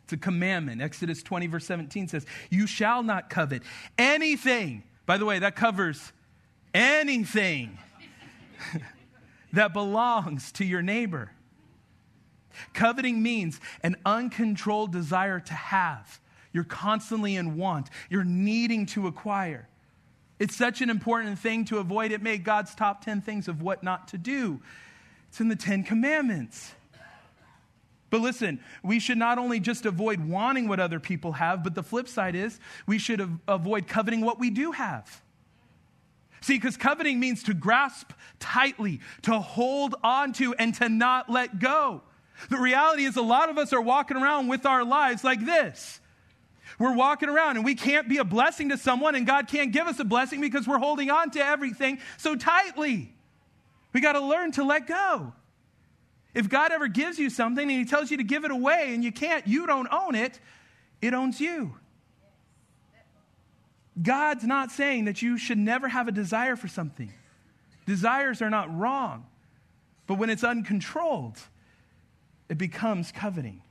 It's 0.06 0.14
a 0.14 0.18
commandment. 0.18 0.84
Exodus 0.84 1.24
20, 1.24 1.48
verse 1.48 1.66
17 1.66 2.10
says, 2.10 2.28
You 2.52 2.68
shall 2.68 3.02
not 3.02 3.28
covet 3.28 3.64
anything. 3.98 4.84
By 5.08 5.18
the 5.18 5.26
way, 5.26 5.40
that 5.40 5.56
covers 5.56 6.14
anything 6.76 7.80
that 9.54 9.74
belongs 9.74 10.52
to 10.54 10.66
your 10.66 10.84
neighbor. 10.84 11.32
Coveting 12.76 13.24
means 13.24 13.60
an 13.82 13.96
uncontrolled 14.06 14.92
desire 14.92 15.40
to 15.40 15.54
have. 15.54 16.20
You're 16.54 16.66
constantly 16.66 17.36
in 17.36 17.58
want, 17.58 17.90
you're 18.08 18.24
needing 18.24 18.86
to 18.88 19.08
acquire. 19.08 19.68
It's 20.38 20.56
such 20.56 20.82
an 20.82 20.92
important 20.92 21.40
thing 21.40 21.66
to 21.66 21.80
avoid. 21.80 22.12
It 22.12 22.22
made 22.22 22.44
God's 22.44 22.76
top 22.76 23.04
10 23.04 23.22
things 23.22 23.48
of 23.48 23.64
what 23.64 23.82
not 23.82 24.10
to 24.10 24.20
do. 24.20 24.62
It's 25.30 25.40
in 25.40 25.48
the 25.48 25.56
10 25.56 25.84
commandments. 25.84 26.76
But 28.10 28.22
listen, 28.22 28.60
we 28.84 29.00
should 29.00 29.18
not 29.18 29.38
only 29.38 29.60
just 29.60 29.86
avoid 29.86 30.20
wanting 30.20 30.68
what 30.68 30.80
other 30.80 31.00
people 31.00 31.34
have, 31.34 31.64
but 31.64 31.76
the 31.76 31.84
flip 31.84 32.08
side 32.08 32.36
is 32.36 32.60
we 32.86 32.98
should 32.98 33.40
avoid 33.48 33.88
coveting 33.88 34.22
what 34.22 34.40
we 34.40 34.50
do 34.50 34.72
have. 34.72 35.22
See, 36.42 36.56
because 36.56 36.78
coveting 36.78 37.20
means 37.20 37.42
to 37.44 37.56
grasp 37.56 38.12
tightly, 38.40 39.00
to 39.24 39.40
hold 39.40 39.96
on 40.04 40.32
to, 40.34 40.54
and 40.54 40.76
to 40.76 40.88
not 40.88 41.30
let 41.30 41.60
go. 41.60 42.04
The 42.50 42.58
reality 42.58 43.06
is, 43.06 43.16
a 43.16 43.22
lot 43.22 43.50
of 43.50 43.58
us 43.58 43.74
are 43.74 43.82
walking 43.82 44.18
around 44.18 44.48
with 44.48 44.66
our 44.66 44.84
lives 44.84 45.24
like 45.24 45.44
this. 45.44 46.00
We're 46.78 46.96
walking 46.96 47.30
around 47.30 47.56
and 47.56 47.66
we 47.66 47.76
can't 47.76 48.10
be 48.10 48.18
a 48.18 48.24
blessing 48.24 48.70
to 48.70 48.78
someone, 48.78 49.16
and 49.16 49.26
God 49.26 49.48
can't 49.48 49.72
give 49.72 49.88
us 49.88 50.00
a 50.00 50.04
blessing 50.04 50.42
because 50.42 50.68
we're 50.68 50.78
holding 50.78 51.10
on 51.10 51.32
to 51.32 51.44
everything 51.44 52.00
so 52.18 52.36
tightly. 52.36 53.14
We 53.94 54.02
got 54.02 54.14
to 54.14 54.22
learn 54.22 54.52
to 54.54 54.64
let 54.64 54.86
go. 54.88 55.34
If 56.36 56.50
God 56.50 56.74
ever 56.74 56.90
gives 56.90 57.18
you 57.18 57.30
something 57.30 57.64
and 57.64 57.72
He 57.72 57.86
tells 57.86 58.12
you 58.12 58.18
to 58.18 58.24
give 58.24 58.44
it 58.44 58.52
away 58.52 58.94
and 58.94 59.04
you 59.04 59.12
can't, 59.12 59.48
you 59.48 59.66
don't 59.66 59.88
own 59.92 60.14
it, 60.16 60.40
it 61.02 61.14
owns 61.14 61.40
you. 61.40 61.76
God's 64.00 64.44
not 64.44 64.72
saying 64.72 65.06
that 65.06 65.22
you 65.22 65.38
should 65.38 65.58
never 65.58 65.88
have 65.88 66.10
a 66.10 66.12
desire 66.12 66.58
for 66.58 66.68
something. 66.68 67.12
Desires 67.86 68.42
are 68.42 68.50
not 68.50 68.76
wrong, 68.78 69.26
but 70.06 70.18
when 70.18 70.30
it's 70.30 70.44
uncontrolled, 70.44 71.40
it 72.50 72.58
becomes 72.58 73.14
coveting. 73.14 73.62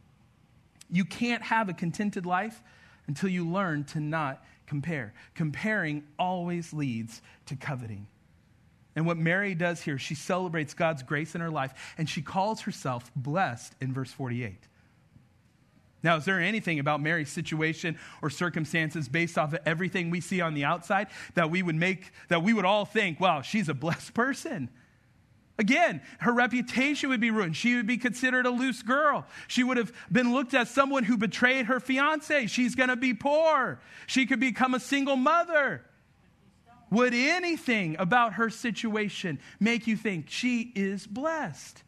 You 0.91 1.05
can't 1.05 1.43
have 1.43 1.69
a 1.69 1.75
contented 1.75 2.25
life 2.25 2.63
until 3.07 3.29
you 3.29 3.47
learn 3.47 3.85
to 3.85 4.01
not 4.01 4.43
compare. 4.67 5.13
Comparing 5.35 6.05
always 6.19 6.73
leads 6.73 7.21
to 7.47 7.57
coveting. 7.57 8.07
And 8.97 9.07
what 9.07 9.17
Mary 9.17 9.55
does 9.55 9.83
here, 9.83 9.99
she 9.99 10.15
celebrates 10.15 10.75
God's 10.75 11.03
grace 11.03 11.35
in 11.35 11.41
her 11.41 11.51
life 11.51 11.95
and 11.99 12.09
she 12.09 12.23
calls 12.23 12.63
herself 12.63 13.11
blessed 13.17 13.75
in 13.81 13.93
verse 13.93 14.13
48. 14.13 14.69
Now, 16.05 16.17
is 16.17 16.27
there 16.27 16.39
anything 16.39 16.79
about 16.79 17.01
Mary's 17.01 17.31
situation 17.31 17.99
or 18.21 18.29
circumstances 18.29 19.09
based 19.09 19.39
off 19.39 19.55
of 19.55 19.61
everything 19.65 20.11
we 20.11 20.21
see 20.21 20.43
on 20.43 20.53
the 20.53 20.65
outside 20.65 21.07
that 21.35 21.51
we 21.51 21.63
would 21.63 21.77
make, 21.77 22.13
that 22.29 22.43
we 22.43 22.53
would 22.53 22.67
all 22.67 22.85
think, 22.85 23.19
wow, 23.19 23.41
she's 23.41 23.71
a 23.71 23.75
blessed 23.75 24.13
person? 24.13 24.69
Again, 25.57 26.03
her 26.19 26.33
reputation 26.33 27.09
would 27.09 27.21
be 27.21 27.31
ruined. 27.31 27.57
She 27.57 27.77
would 27.77 27.87
be 27.87 27.97
considered 27.97 28.45
a 28.45 28.51
loose 28.51 28.83
girl. 28.83 29.25
She 29.47 29.63
would 29.63 29.77
have 29.77 29.93
been 30.13 30.33
looked 30.33 30.53
at 30.53 30.63
as 30.63 30.71
someone 30.71 31.05
who 31.05 31.17
betrayed 31.17 31.67
her 31.67 31.81
fiance. 31.81 32.49
She's 32.49 32.75
going 32.75 32.89
to 32.89 32.97
be 32.97 33.15
poor. 33.15 33.81
She 34.07 34.27
could 34.27 34.41
become 34.41 34.75
a 34.75 34.81
single 34.81 35.17
mother. 35.17 35.85
Would 36.91 37.15
anything 37.15 37.97
about 37.99 38.35
her 38.35 38.51
situation 38.51 39.39
make 39.59 39.87
you 39.87 39.97
think 39.97 40.27
she 40.29 40.73
is 40.75 41.07
blessed? 41.07 41.83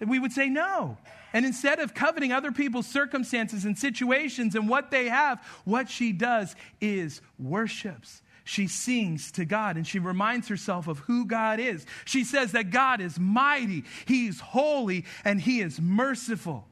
We 0.00 0.18
would 0.18 0.32
say 0.32 0.48
no. 0.48 0.98
And 1.32 1.46
instead 1.46 1.78
of 1.78 1.94
coveting 1.94 2.32
other 2.32 2.52
people's 2.52 2.86
circumstances 2.86 3.64
and 3.64 3.78
situations 3.78 4.54
and 4.54 4.68
what 4.68 4.90
they 4.90 5.08
have, 5.08 5.40
what 5.64 5.88
she 5.88 6.12
does 6.12 6.54
is 6.80 7.20
worships. 7.38 8.22
She 8.44 8.66
sings 8.66 9.30
to 9.32 9.44
God 9.44 9.76
and 9.76 9.86
she 9.86 9.98
reminds 9.98 10.48
herself 10.48 10.88
of 10.88 10.98
who 11.00 11.24
God 11.24 11.60
is. 11.60 11.86
She 12.04 12.24
says 12.24 12.52
that 12.52 12.70
God 12.70 13.00
is 13.00 13.18
mighty, 13.18 13.84
He's 14.04 14.40
holy, 14.40 15.04
and 15.24 15.40
He 15.40 15.60
is 15.60 15.80
merciful. 15.80 16.66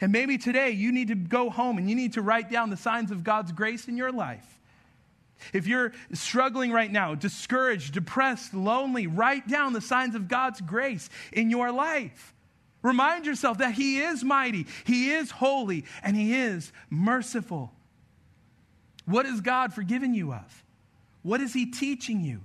And 0.00 0.12
maybe 0.12 0.38
today 0.38 0.70
you 0.70 0.92
need 0.92 1.08
to 1.08 1.14
go 1.14 1.50
home 1.50 1.78
and 1.78 1.88
you 1.88 1.96
need 1.96 2.14
to 2.14 2.22
write 2.22 2.50
down 2.50 2.70
the 2.70 2.76
signs 2.76 3.10
of 3.10 3.24
God's 3.24 3.52
grace 3.52 3.88
in 3.88 3.96
your 3.96 4.12
life. 4.12 4.60
If 5.52 5.66
you're 5.66 5.92
struggling 6.12 6.72
right 6.72 6.90
now, 6.90 7.14
discouraged, 7.14 7.94
depressed, 7.94 8.54
lonely, 8.54 9.06
write 9.06 9.46
down 9.48 9.72
the 9.72 9.80
signs 9.80 10.14
of 10.14 10.28
God's 10.28 10.60
grace 10.60 11.08
in 11.32 11.50
your 11.50 11.70
life. 11.70 12.34
Remind 12.82 13.26
yourself 13.26 13.58
that 13.58 13.74
He 13.74 13.98
is 13.98 14.22
mighty, 14.22 14.66
He 14.84 15.10
is 15.10 15.30
holy, 15.30 15.84
and 16.02 16.16
He 16.16 16.34
is 16.34 16.72
merciful. 16.90 17.72
What 19.06 19.26
has 19.26 19.40
God 19.40 19.72
forgiven 19.72 20.14
you 20.14 20.32
of? 20.32 20.64
What 21.22 21.40
is 21.40 21.52
He 21.52 21.66
teaching 21.66 22.22
you? 22.22 22.42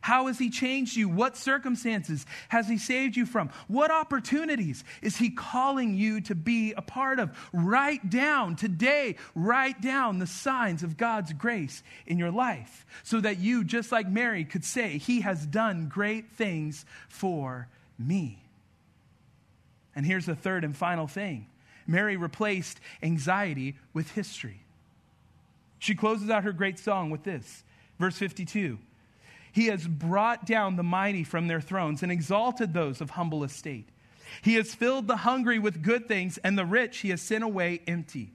How 0.00 0.26
has 0.26 0.38
He 0.38 0.50
changed 0.50 0.96
you? 0.96 1.08
What 1.08 1.36
circumstances 1.36 2.24
has 2.48 2.68
He 2.68 2.78
saved 2.78 3.16
you 3.16 3.26
from? 3.26 3.50
What 3.68 3.90
opportunities 3.90 4.82
is 5.02 5.16
He 5.16 5.30
calling 5.30 5.94
you 5.94 6.20
to 6.22 6.34
be 6.34 6.72
a 6.72 6.82
part 6.82 7.18
of? 7.18 7.36
Write 7.52 8.08
down 8.08 8.56
today, 8.56 9.16
write 9.34 9.80
down 9.80 10.18
the 10.18 10.26
signs 10.26 10.82
of 10.82 10.96
God's 10.96 11.32
grace 11.32 11.82
in 12.06 12.18
your 12.18 12.30
life 12.30 12.86
so 13.02 13.20
that 13.20 13.38
you, 13.38 13.64
just 13.64 13.92
like 13.92 14.08
Mary, 14.08 14.44
could 14.44 14.64
say, 14.64 14.98
He 14.98 15.20
has 15.20 15.44
done 15.46 15.88
great 15.88 16.30
things 16.32 16.84
for 17.08 17.68
me. 17.98 18.38
And 19.94 20.06
here's 20.06 20.26
the 20.26 20.34
third 20.34 20.64
and 20.64 20.76
final 20.76 21.06
thing 21.06 21.46
Mary 21.86 22.16
replaced 22.16 22.80
anxiety 23.02 23.76
with 23.92 24.10
history. 24.12 24.60
She 25.78 25.94
closes 25.94 26.30
out 26.30 26.44
her 26.44 26.52
great 26.52 26.78
song 26.78 27.10
with 27.10 27.24
this 27.24 27.64
verse 27.98 28.16
52. 28.16 28.78
He 29.52 29.66
has 29.66 29.86
brought 29.86 30.46
down 30.46 30.76
the 30.76 30.82
mighty 30.82 31.24
from 31.24 31.48
their 31.48 31.60
thrones 31.60 32.02
and 32.02 32.12
exalted 32.12 32.72
those 32.72 33.00
of 33.00 33.10
humble 33.10 33.44
estate. 33.44 33.88
He 34.42 34.54
has 34.54 34.74
filled 34.74 35.08
the 35.08 35.18
hungry 35.18 35.58
with 35.58 35.82
good 35.82 36.06
things, 36.06 36.38
and 36.38 36.56
the 36.56 36.64
rich 36.64 36.98
he 36.98 37.10
has 37.10 37.20
sent 37.20 37.42
away 37.42 37.80
empty. 37.86 38.32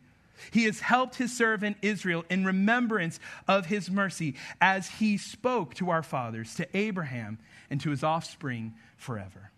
He 0.52 0.66
has 0.66 0.82
helped 0.82 1.16
his 1.16 1.36
servant 1.36 1.78
Israel 1.82 2.26
in 2.30 2.46
remembrance 2.46 3.20
of 3.48 3.68
his 3.68 3.90
mercy, 3.90 4.36
as 4.60 4.90
he 4.90 5.18
spoke 5.18 5.74
to 5.76 5.90
our 5.90 6.04
fathers, 6.04 6.56
to 6.56 6.78
Abraham, 6.78 7.40
and 7.70 7.80
to 7.82 7.90
his 7.90 8.04
offspring 8.04 8.74
forever. 8.98 9.52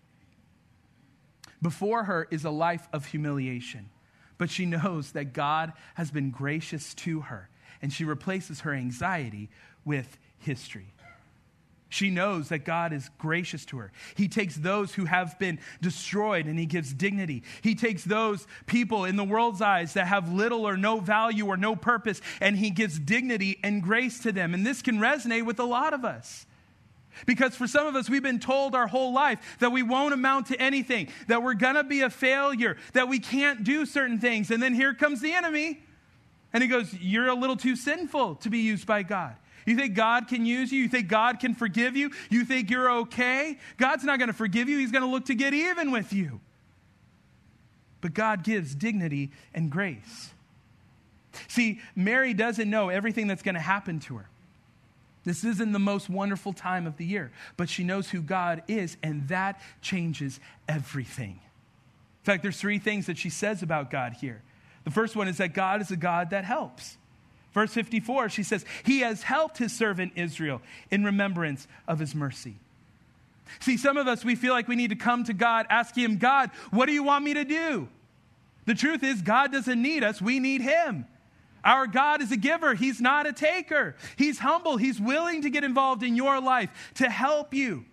Before 1.62 2.04
her 2.04 2.28
is 2.30 2.46
a 2.46 2.52
life 2.52 2.88
of 2.94 3.08
humiliation, 3.08 3.90
but 4.38 4.52
she 4.52 4.68
knows 4.68 5.14
that 5.14 5.34
God 5.34 5.74
has 5.96 6.12
been 6.12 6.30
gracious 6.30 6.94
to 6.96 7.22
her, 7.22 7.50
and 7.82 7.92
she 7.92 8.04
replaces 8.04 8.62
her 8.62 8.74
anxiety 8.74 9.50
with 9.84 10.20
history. 10.38 10.94
She 11.90 12.10
knows 12.10 12.50
that 12.50 12.60
God 12.60 12.92
is 12.92 13.10
gracious 13.18 13.64
to 13.66 13.78
her. 13.78 13.92
He 14.16 14.28
takes 14.28 14.56
those 14.56 14.94
who 14.94 15.06
have 15.06 15.40
been 15.40 15.60
destroyed 15.82 16.46
and 16.46 16.60
he 16.60 16.66
gives 16.66 16.94
dignity. 16.94 17.44
He 17.62 17.76
takes 17.76 18.04
those 18.04 18.46
people 18.66 19.06
in 19.06 19.16
the 19.16 19.24
world's 19.24 19.62
eyes 19.62 19.94
that 19.94 20.08
have 20.08 20.32
little 20.32 20.68
or 20.68 20.76
no 20.76 21.00
value 21.00 21.48
or 21.48 21.56
no 21.56 21.76
purpose 21.76 22.22
and 22.42 22.58
he 22.58 22.72
gives 22.72 23.00
dignity 23.00 23.60
and 23.64 23.82
grace 23.82 24.20
to 24.20 24.32
them. 24.34 24.54
And 24.54 24.66
this 24.66 24.82
can 24.82 25.00
resonate 25.00 25.46
with 25.46 25.60
a 25.60 25.66
lot 25.66 25.94
of 25.94 26.04
us. 26.04 26.46
Because 27.26 27.56
for 27.56 27.68
some 27.68 27.88
of 27.88 27.96
us, 27.96 28.10
we've 28.10 28.22
been 28.22 28.40
told 28.40 28.76
our 28.76 28.88
whole 28.88 29.14
life 29.14 29.58
that 29.60 29.72
we 29.72 29.82
won't 29.82 30.14
amount 30.14 30.48
to 30.48 30.62
anything, 30.62 31.10
that 31.28 31.42
we're 31.42 31.56
going 31.56 31.76
to 31.76 31.84
be 31.84 32.02
a 32.02 32.10
failure, 32.10 32.78
that 32.94 33.08
we 33.08 33.18
can't 33.20 33.64
do 33.64 33.86
certain 33.86 34.20
things. 34.20 34.52
And 34.52 34.62
then 34.62 34.76
here 34.76 34.94
comes 34.94 35.22
the 35.22 35.34
enemy. 35.34 35.82
And 36.54 36.62
he 36.62 36.70
goes, 36.70 36.94
You're 36.94 37.28
a 37.28 37.34
little 37.34 37.58
too 37.58 37.76
sinful 37.76 38.36
to 38.36 38.50
be 38.50 38.60
used 38.60 38.86
by 38.86 39.04
God. 39.04 39.36
You 39.68 39.76
think 39.76 39.96
God 39.96 40.30
can 40.30 40.46
use 40.46 40.72
you? 40.72 40.84
You 40.84 40.88
think 40.88 41.10
God 41.10 41.42
can 41.42 41.54
forgive 41.54 41.98
you? 41.98 42.12
You 42.30 42.46
think 42.46 42.72
you're 42.72 42.90
okay? 43.02 43.60
God's 43.76 44.06
not 44.06 44.18
going 44.18 44.30
to 44.30 44.34
forgive 44.34 44.70
you. 44.70 44.80
He's 44.80 44.94
going 44.94 45.04
to 45.04 45.10
look 45.10 45.26
to 45.26 45.36
get 45.36 45.54
even 45.54 45.92
with 45.92 46.14
you. 46.14 46.40
But 48.00 48.14
God 48.14 48.46
gives 48.46 48.74
dignity 48.74 49.32
and 49.54 49.70
grace. 49.70 50.32
See, 51.50 51.82
Mary 51.96 52.34
doesn't 52.34 52.70
know 52.70 52.88
everything 52.88 53.28
that's 53.28 53.44
going 53.44 53.56
to 53.56 53.62
happen 53.62 54.00
to 54.02 54.18
her. 54.18 54.30
This 55.26 55.44
isn't 55.44 55.74
the 55.74 55.80
most 55.80 56.10
wonderful 56.10 56.54
time 56.54 56.88
of 56.88 56.96
the 56.96 57.04
year, 57.04 57.34
but 57.58 57.68
she 57.68 57.84
knows 57.84 58.10
who 58.10 58.22
God 58.22 58.64
is, 58.70 58.96
and 59.04 59.28
that 59.28 59.62
changes 59.82 60.40
everything. 60.70 61.42
In 62.22 62.24
fact, 62.24 62.42
there's 62.42 62.58
three 62.58 62.80
things 62.80 63.08
that 63.08 63.18
she 63.18 63.30
says 63.30 63.62
about 63.62 63.92
God 63.92 64.14
here. 64.14 64.42
The 64.86 64.92
first 64.92 65.18
one 65.18 65.28
is 65.28 65.38
that 65.40 65.54
God 65.54 65.82
is 65.82 65.92
a 65.92 65.98
God 65.98 66.30
that 66.30 66.46
helps. 66.46 66.98
Verse 67.54 67.74
54, 67.74 68.30
she 68.30 68.44
says, 68.44 68.66
He 68.84 69.00
has 69.00 69.24
helped 69.24 69.58
His 69.58 69.72
servant 69.72 70.14
Israel 70.16 70.62
in 70.92 71.04
remembrance 71.04 71.68
of 71.88 72.00
His 72.00 72.14
mercy. 72.14 72.56
See, 73.60 73.78
some 73.78 73.98
of 73.98 74.08
us, 74.08 74.26
we 74.26 74.36
feel 74.36 74.54
like 74.54 74.68
we 74.68 74.76
need 74.76 74.90
to 74.90 74.96
come 74.96 75.24
to 75.24 75.34
God, 75.34 75.66
asking 75.70 76.04
Him, 76.04 76.18
God, 76.18 76.52
what 76.72 76.86
do 76.86 76.92
you 76.92 77.04
want 77.04 77.24
me 77.24 77.34
to 77.34 77.46
do? 77.46 77.88
The 78.66 78.76
truth 78.76 79.04
is, 79.04 79.22
God 79.22 79.52
doesn't 79.52 79.82
need 79.82 80.04
us, 80.04 80.22
we 80.22 80.40
need 80.40 80.62
Him. 80.62 81.06
Our 81.64 81.88
God 81.88 82.22
is 82.22 82.32
a 82.32 82.38
giver, 82.38 82.76
He's 82.76 83.02
not 83.02 83.26
a 83.26 83.34
taker. 83.34 83.96
He's 84.18 84.40
humble, 84.40 84.78
He's 84.78 85.00
willing 85.00 85.42
to 85.44 85.50
get 85.50 85.64
involved 85.64 86.04
in 86.04 86.16
your 86.16 86.40
life 86.40 86.70
to 86.96 87.10
help 87.10 87.54
you. 87.54 87.86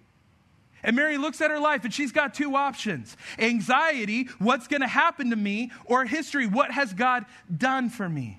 And 0.83 0.97
Mary 0.97 1.17
looks 1.17 1.41
at 1.41 1.51
her 1.51 1.59
life 1.59 1.85
and 1.85 1.95
she's 1.95 2.13
got 2.13 2.35
two 2.35 2.55
options 2.57 3.17
anxiety, 3.39 4.29
what's 4.39 4.69
going 4.69 4.83
to 4.83 4.87
happen 4.87 5.31
to 5.31 5.37
me, 5.37 5.73
or 5.87 6.05
history, 6.05 6.47
what 6.47 6.71
has 6.71 6.93
God 6.93 7.25
done 7.57 7.89
for 7.89 8.09
me? 8.09 8.39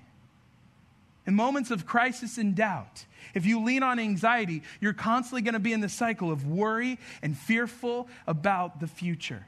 In 1.26 1.34
moments 1.34 1.70
of 1.70 1.86
crisis 1.86 2.38
and 2.38 2.54
doubt, 2.54 3.04
if 3.34 3.46
you 3.46 3.62
lean 3.64 3.82
on 3.82 3.98
anxiety, 3.98 4.62
you're 4.80 4.92
constantly 4.92 5.42
going 5.42 5.54
to 5.54 5.60
be 5.60 5.72
in 5.72 5.80
the 5.80 5.88
cycle 5.88 6.30
of 6.30 6.46
worry 6.46 6.98
and 7.22 7.36
fearful 7.36 8.08
about 8.26 8.80
the 8.80 8.86
future. 8.86 9.44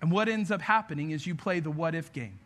And 0.00 0.12
what 0.12 0.28
ends 0.28 0.50
up 0.50 0.60
happening 0.60 1.10
is 1.10 1.26
you 1.26 1.34
play 1.34 1.60
the 1.60 1.70
what 1.70 1.94
if 1.94 2.12
game. 2.12 2.38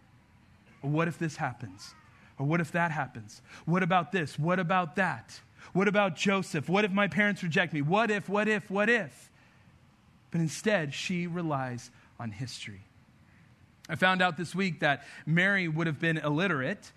Or 0.82 0.90
what 0.90 1.08
if 1.08 1.18
this 1.18 1.36
happens? 1.36 1.94
Or 2.38 2.46
what 2.46 2.60
if 2.60 2.72
that 2.72 2.90
happens? 2.90 3.42
What 3.66 3.82
about 3.82 4.12
this? 4.12 4.38
What 4.38 4.58
about 4.58 4.96
that? 4.96 5.40
What 5.72 5.88
about 5.88 6.16
Joseph? 6.16 6.68
What 6.68 6.84
if 6.84 6.92
my 6.92 7.08
parents 7.08 7.42
reject 7.42 7.72
me? 7.72 7.82
What 7.82 8.10
if, 8.10 8.28
what 8.28 8.48
if, 8.48 8.70
what 8.70 8.88
if? 8.88 9.30
But 10.30 10.40
instead, 10.40 10.94
she 10.94 11.26
relies 11.26 11.90
on 12.18 12.30
history. 12.30 12.82
I 13.88 13.96
found 13.96 14.22
out 14.22 14.36
this 14.36 14.54
week 14.54 14.80
that 14.80 15.04
Mary 15.26 15.66
would 15.68 15.86
have 15.86 15.98
been 15.98 16.18
illiterate. 16.18 16.92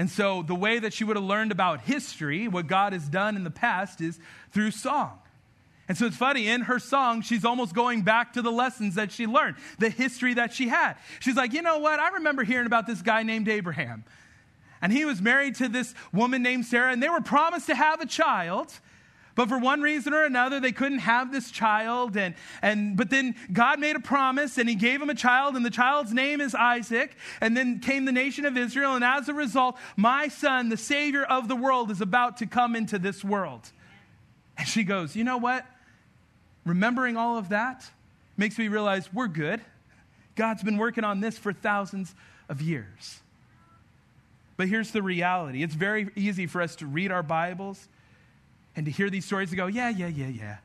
And 0.00 0.08
so 0.08 0.40
the 0.40 0.54
way 0.54 0.78
that 0.78 0.94
she 0.94 1.04
would 1.04 1.16
have 1.16 1.26
learned 1.26 1.52
about 1.52 1.82
history, 1.82 2.48
what 2.48 2.66
God 2.66 2.94
has 2.94 3.06
done 3.06 3.36
in 3.36 3.44
the 3.44 3.50
past, 3.50 4.00
is 4.00 4.18
through 4.50 4.70
song. 4.70 5.18
And 5.90 5.98
so 5.98 6.06
it's 6.06 6.16
funny, 6.16 6.48
in 6.48 6.62
her 6.62 6.78
song, 6.78 7.20
she's 7.20 7.44
almost 7.44 7.74
going 7.74 8.00
back 8.00 8.32
to 8.32 8.40
the 8.40 8.50
lessons 8.50 8.94
that 8.94 9.12
she 9.12 9.26
learned, 9.26 9.56
the 9.78 9.90
history 9.90 10.32
that 10.32 10.54
she 10.54 10.68
had. 10.68 10.94
She's 11.18 11.36
like, 11.36 11.52
you 11.52 11.60
know 11.60 11.80
what? 11.80 12.00
I 12.00 12.12
remember 12.12 12.44
hearing 12.44 12.64
about 12.64 12.86
this 12.86 13.02
guy 13.02 13.24
named 13.24 13.46
Abraham. 13.46 14.04
And 14.80 14.90
he 14.90 15.04
was 15.04 15.20
married 15.20 15.56
to 15.56 15.68
this 15.68 15.94
woman 16.14 16.42
named 16.42 16.64
Sarah, 16.64 16.92
and 16.92 17.02
they 17.02 17.10
were 17.10 17.20
promised 17.20 17.66
to 17.66 17.74
have 17.74 18.00
a 18.00 18.06
child. 18.06 18.72
But 19.40 19.48
for 19.48 19.56
one 19.56 19.80
reason 19.80 20.12
or 20.12 20.22
another, 20.22 20.60
they 20.60 20.70
couldn't 20.70 20.98
have 20.98 21.32
this 21.32 21.50
child. 21.50 22.14
And, 22.14 22.34
and, 22.60 22.94
but 22.94 23.08
then 23.08 23.34
God 23.50 23.80
made 23.80 23.96
a 23.96 24.00
promise 24.00 24.58
and 24.58 24.68
he 24.68 24.74
gave 24.74 25.00
him 25.00 25.08
a 25.08 25.14
child, 25.14 25.56
and 25.56 25.64
the 25.64 25.70
child's 25.70 26.12
name 26.12 26.42
is 26.42 26.54
Isaac. 26.54 27.16
And 27.40 27.56
then 27.56 27.80
came 27.80 28.04
the 28.04 28.12
nation 28.12 28.44
of 28.44 28.58
Israel. 28.58 28.96
And 28.96 29.02
as 29.02 29.30
a 29.30 29.32
result, 29.32 29.78
my 29.96 30.28
son, 30.28 30.68
the 30.68 30.76
Savior 30.76 31.24
of 31.24 31.48
the 31.48 31.56
world, 31.56 31.90
is 31.90 32.02
about 32.02 32.36
to 32.36 32.46
come 32.46 32.76
into 32.76 32.98
this 32.98 33.24
world. 33.24 33.62
And 34.58 34.68
she 34.68 34.84
goes, 34.84 35.16
You 35.16 35.24
know 35.24 35.38
what? 35.38 35.64
Remembering 36.66 37.16
all 37.16 37.38
of 37.38 37.48
that 37.48 37.90
makes 38.36 38.58
me 38.58 38.68
realize 38.68 39.10
we're 39.10 39.26
good. 39.26 39.62
God's 40.36 40.62
been 40.62 40.76
working 40.76 41.02
on 41.02 41.20
this 41.22 41.38
for 41.38 41.54
thousands 41.54 42.14
of 42.50 42.60
years. 42.60 43.20
But 44.58 44.68
here's 44.68 44.90
the 44.90 45.00
reality 45.00 45.62
it's 45.62 45.74
very 45.74 46.10
easy 46.14 46.46
for 46.46 46.60
us 46.60 46.76
to 46.76 46.86
read 46.86 47.10
our 47.10 47.22
Bibles 47.22 47.88
and 48.76 48.86
to 48.86 48.92
hear 48.92 49.10
these 49.10 49.24
stories 49.24 49.50
and 49.50 49.56
go, 49.56 49.66
yeah, 49.66 49.88
yeah, 49.88 50.08
yeah, 50.08 50.28
yeah. 50.28 50.56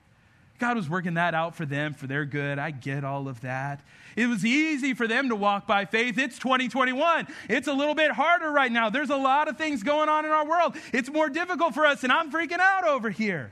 God 0.58 0.78
was 0.78 0.90
working 0.90 1.16
that 1.16 1.34
out 1.34 1.56
for 1.56 1.66
them 1.66 1.94
for 1.94 2.08
their 2.08 2.24
good. 2.24 2.60
I 2.60 2.72
get 2.72 3.04
all 3.04 3.28
of 3.28 3.42
that. 3.42 3.82
It 4.16 4.28
was 4.28 4.46
easy 4.46 4.94
for 4.94 5.06
them 5.06 5.28
to 5.30 5.36
walk 5.36 5.68
by 5.68 5.84
faith. 5.84 6.18
It's 6.18 6.40
2021. 6.40 7.28
It's 7.50 7.68
a 7.68 7.74
little 7.74 7.96
bit 7.96 8.12
harder 8.12 8.50
right 8.50 8.72
now. 8.72 8.90
There's 8.90 9.10
a 9.10 9.18
lot 9.18 9.50
of 9.50 9.58
things 9.58 9.84
going 9.84 10.08
on 10.08 10.24
in 10.24 10.32
our 10.32 10.48
world. 10.48 10.78
It's 10.94 11.10
more 11.10 11.30
difficult 11.30 11.74
for 11.74 11.86
us, 11.86 12.04
and 12.04 12.14
I'm 12.14 12.32
freaking 12.32 12.60
out 12.60 12.88
over 12.88 13.10
here. 13.10 13.52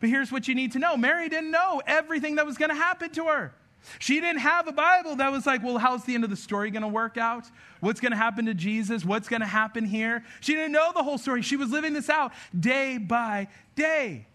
But 0.00 0.08
here's 0.08 0.32
what 0.32 0.48
you 0.48 0.54
need 0.54 0.72
to 0.72 0.78
know 0.78 0.96
Mary 0.96 1.28
didn't 1.28 1.50
know 1.50 1.82
everything 1.86 2.36
that 2.36 2.46
was 2.46 2.56
going 2.56 2.70
to 2.70 2.76
happen 2.76 3.10
to 3.10 3.26
her. 3.26 3.52
She 3.98 4.20
didn't 4.20 4.40
have 4.40 4.68
a 4.68 4.72
Bible 4.72 5.16
that 5.16 5.32
was 5.32 5.46
like, 5.46 5.62
well, 5.62 5.78
how's 5.78 6.04
the 6.04 6.14
end 6.14 6.24
of 6.24 6.30
the 6.30 6.36
story 6.36 6.70
going 6.70 6.82
to 6.82 6.88
work 6.88 7.16
out? 7.16 7.46
What's 7.80 8.00
going 8.00 8.12
to 8.12 8.18
happen 8.18 8.46
to 8.46 8.54
Jesus? 8.54 9.04
What's 9.04 9.28
going 9.28 9.40
to 9.40 9.46
happen 9.46 9.84
here? 9.84 10.24
She 10.40 10.54
didn't 10.54 10.72
know 10.72 10.92
the 10.94 11.02
whole 11.02 11.18
story. 11.18 11.42
She 11.42 11.56
was 11.56 11.70
living 11.70 11.94
this 11.94 12.10
out 12.10 12.32
day 12.58 12.98
by 12.98 13.48
day. 13.76 14.26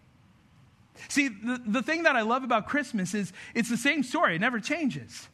See, 1.08 1.28
the, 1.28 1.60
the 1.66 1.82
thing 1.82 2.04
that 2.04 2.16
I 2.16 2.22
love 2.22 2.44
about 2.44 2.66
Christmas 2.66 3.14
is 3.14 3.32
it's 3.54 3.68
the 3.68 3.76
same 3.76 4.02
story, 4.02 4.36
it 4.36 4.40
never 4.40 4.60
changes. 4.60 5.28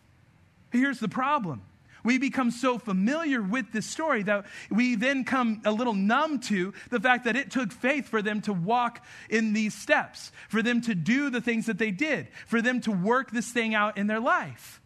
Here's 0.70 1.01
the 1.01 1.09
problem 1.09 1.62
we 2.04 2.18
become 2.18 2.50
so 2.50 2.78
familiar 2.78 3.42
with 3.42 3.72
this 3.72 3.86
story 3.86 4.22
that 4.24 4.46
we 4.70 4.94
then 4.94 5.24
come 5.24 5.62
a 5.64 5.72
little 5.72 5.94
numb 5.94 6.40
to 6.40 6.72
the 6.90 7.00
fact 7.00 7.24
that 7.24 7.36
it 7.36 7.50
took 7.50 7.72
faith 7.72 8.08
for 8.08 8.22
them 8.22 8.40
to 8.42 8.52
walk 8.52 9.04
in 9.28 9.52
these 9.52 9.74
steps, 9.74 10.32
for 10.48 10.62
them 10.62 10.80
to 10.82 10.94
do 10.94 11.30
the 11.30 11.40
things 11.40 11.66
that 11.66 11.78
they 11.78 11.90
did, 11.90 12.28
for 12.46 12.62
them 12.62 12.80
to 12.82 12.90
work 12.90 13.30
this 13.30 13.50
thing 13.50 13.74
out 13.74 13.98
in 13.98 14.06
their 14.06 14.20
life. 14.20 14.80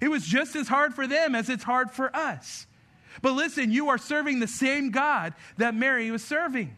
It 0.00 0.08
was 0.08 0.24
just 0.26 0.56
as 0.56 0.68
hard 0.68 0.94
for 0.94 1.06
them 1.06 1.34
as 1.34 1.48
it's 1.48 1.64
hard 1.64 1.90
for 1.90 2.14
us. 2.16 2.66
But 3.22 3.32
listen, 3.32 3.70
you 3.70 3.88
are 3.88 3.98
serving 3.98 4.40
the 4.40 4.48
same 4.48 4.90
God 4.90 5.34
that 5.58 5.74
Mary 5.74 6.10
was 6.10 6.24
serving. 6.24 6.76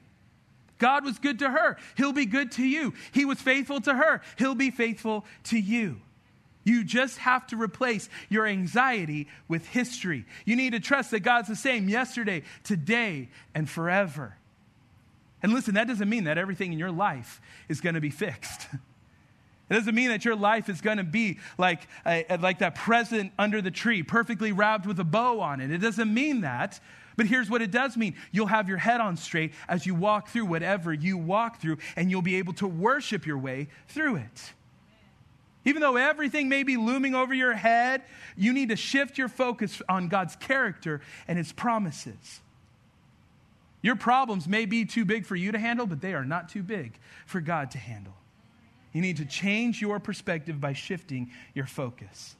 God 0.78 1.04
was 1.04 1.18
good 1.20 1.38
to 1.38 1.48
her. 1.48 1.76
He'll 1.96 2.12
be 2.12 2.26
good 2.26 2.50
to 2.52 2.64
you. 2.64 2.94
He 3.12 3.24
was 3.24 3.40
faithful 3.40 3.80
to 3.82 3.94
her. 3.94 4.22
He'll 4.36 4.56
be 4.56 4.72
faithful 4.72 5.24
to 5.44 5.58
you. 5.58 6.00
You 6.64 6.84
just 6.84 7.18
have 7.18 7.46
to 7.48 7.56
replace 7.56 8.08
your 8.28 8.46
anxiety 8.46 9.28
with 9.48 9.66
history. 9.66 10.24
You 10.44 10.56
need 10.56 10.72
to 10.72 10.80
trust 10.80 11.10
that 11.10 11.20
God's 11.20 11.48
the 11.48 11.56
same 11.56 11.88
yesterday, 11.88 12.42
today, 12.64 13.28
and 13.54 13.68
forever. 13.68 14.36
And 15.42 15.52
listen, 15.52 15.74
that 15.74 15.88
doesn't 15.88 16.08
mean 16.08 16.24
that 16.24 16.38
everything 16.38 16.72
in 16.72 16.78
your 16.78 16.92
life 16.92 17.40
is 17.68 17.80
going 17.80 17.94
to 17.94 18.00
be 18.00 18.10
fixed. 18.10 18.68
It 19.70 19.76
doesn't 19.76 19.94
mean 19.94 20.08
that 20.08 20.22
your 20.26 20.36
life 20.36 20.68
is 20.68 20.82
going 20.82 20.98
to 20.98 21.04
be 21.04 21.38
like, 21.56 21.88
uh, 22.04 22.22
like 22.40 22.58
that 22.58 22.74
present 22.74 23.32
under 23.38 23.62
the 23.62 23.70
tree, 23.70 24.02
perfectly 24.02 24.52
wrapped 24.52 24.86
with 24.86 25.00
a 25.00 25.04
bow 25.04 25.40
on 25.40 25.62
it. 25.62 25.70
It 25.70 25.78
doesn't 25.78 26.12
mean 26.12 26.42
that. 26.42 26.78
But 27.16 27.24
here's 27.24 27.48
what 27.48 27.62
it 27.62 27.70
does 27.70 27.96
mean 27.96 28.14
you'll 28.32 28.48
have 28.48 28.68
your 28.68 28.76
head 28.76 29.00
on 29.00 29.16
straight 29.16 29.54
as 29.68 29.86
you 29.86 29.94
walk 29.94 30.28
through 30.28 30.44
whatever 30.44 30.92
you 30.92 31.16
walk 31.16 31.58
through, 31.58 31.78
and 31.96 32.10
you'll 32.10 32.20
be 32.20 32.36
able 32.36 32.52
to 32.54 32.66
worship 32.66 33.24
your 33.24 33.38
way 33.38 33.68
through 33.88 34.16
it. 34.16 34.52
Even 35.64 35.80
though 35.80 35.96
everything 35.96 36.48
may 36.48 36.62
be 36.62 36.76
looming 36.76 37.14
over 37.14 37.32
your 37.32 37.52
head, 37.52 38.02
you 38.36 38.52
need 38.52 38.70
to 38.70 38.76
shift 38.76 39.16
your 39.16 39.28
focus 39.28 39.80
on 39.88 40.08
God's 40.08 40.34
character 40.36 41.00
and 41.28 41.38
His 41.38 41.52
promises. 41.52 42.40
Your 43.80 43.96
problems 43.96 44.48
may 44.48 44.64
be 44.64 44.84
too 44.84 45.04
big 45.04 45.26
for 45.26 45.36
you 45.36 45.52
to 45.52 45.58
handle, 45.58 45.86
but 45.86 46.00
they 46.00 46.14
are 46.14 46.24
not 46.24 46.48
too 46.48 46.62
big 46.62 46.98
for 47.26 47.40
God 47.40 47.70
to 47.72 47.78
handle. 47.78 48.14
You 48.92 49.00
need 49.00 49.16
to 49.18 49.24
change 49.24 49.80
your 49.80 49.98
perspective 49.98 50.60
by 50.60 50.72
shifting 50.72 51.30
your 51.54 51.66
focus. 51.66 52.36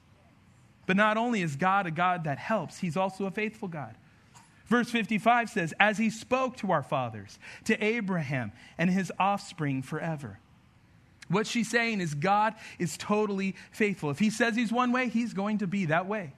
But 0.87 0.97
not 0.97 1.17
only 1.17 1.43
is 1.43 1.57
God 1.57 1.87
a 1.87 1.91
God 1.91 2.25
that 2.25 2.39
helps, 2.39 2.79
He's 2.79 2.97
also 2.97 3.27
a 3.27 3.31
faithful 3.31 3.69
God. 3.69 3.95
Verse 4.67 4.91
55 4.91 5.51
says, 5.51 5.75
As 5.79 5.99
He 5.99 6.11
spoke 6.11 6.57
to 6.59 6.73
our 6.73 6.83
fathers, 6.83 7.39
to 7.65 7.83
Abraham 7.83 8.53
and 8.79 8.91
his 8.91 9.13
offspring 9.19 9.83
forever. 9.83 10.39
What 11.29 11.47
she's 11.47 11.71
saying 11.71 12.01
is 12.01 12.15
God 12.15 12.55
is 12.79 12.97
totally 12.97 13.57
faithful. 13.71 14.11
If 14.11 14.19
he 14.19 14.31
says 14.31 14.55
he's 14.55 14.73
one 14.73 14.93
way, 14.93 15.09
he's 15.09 15.33
going 15.33 15.59
to 15.59 15.67
be 15.67 15.87
that 15.87 16.07
way. 16.07 16.35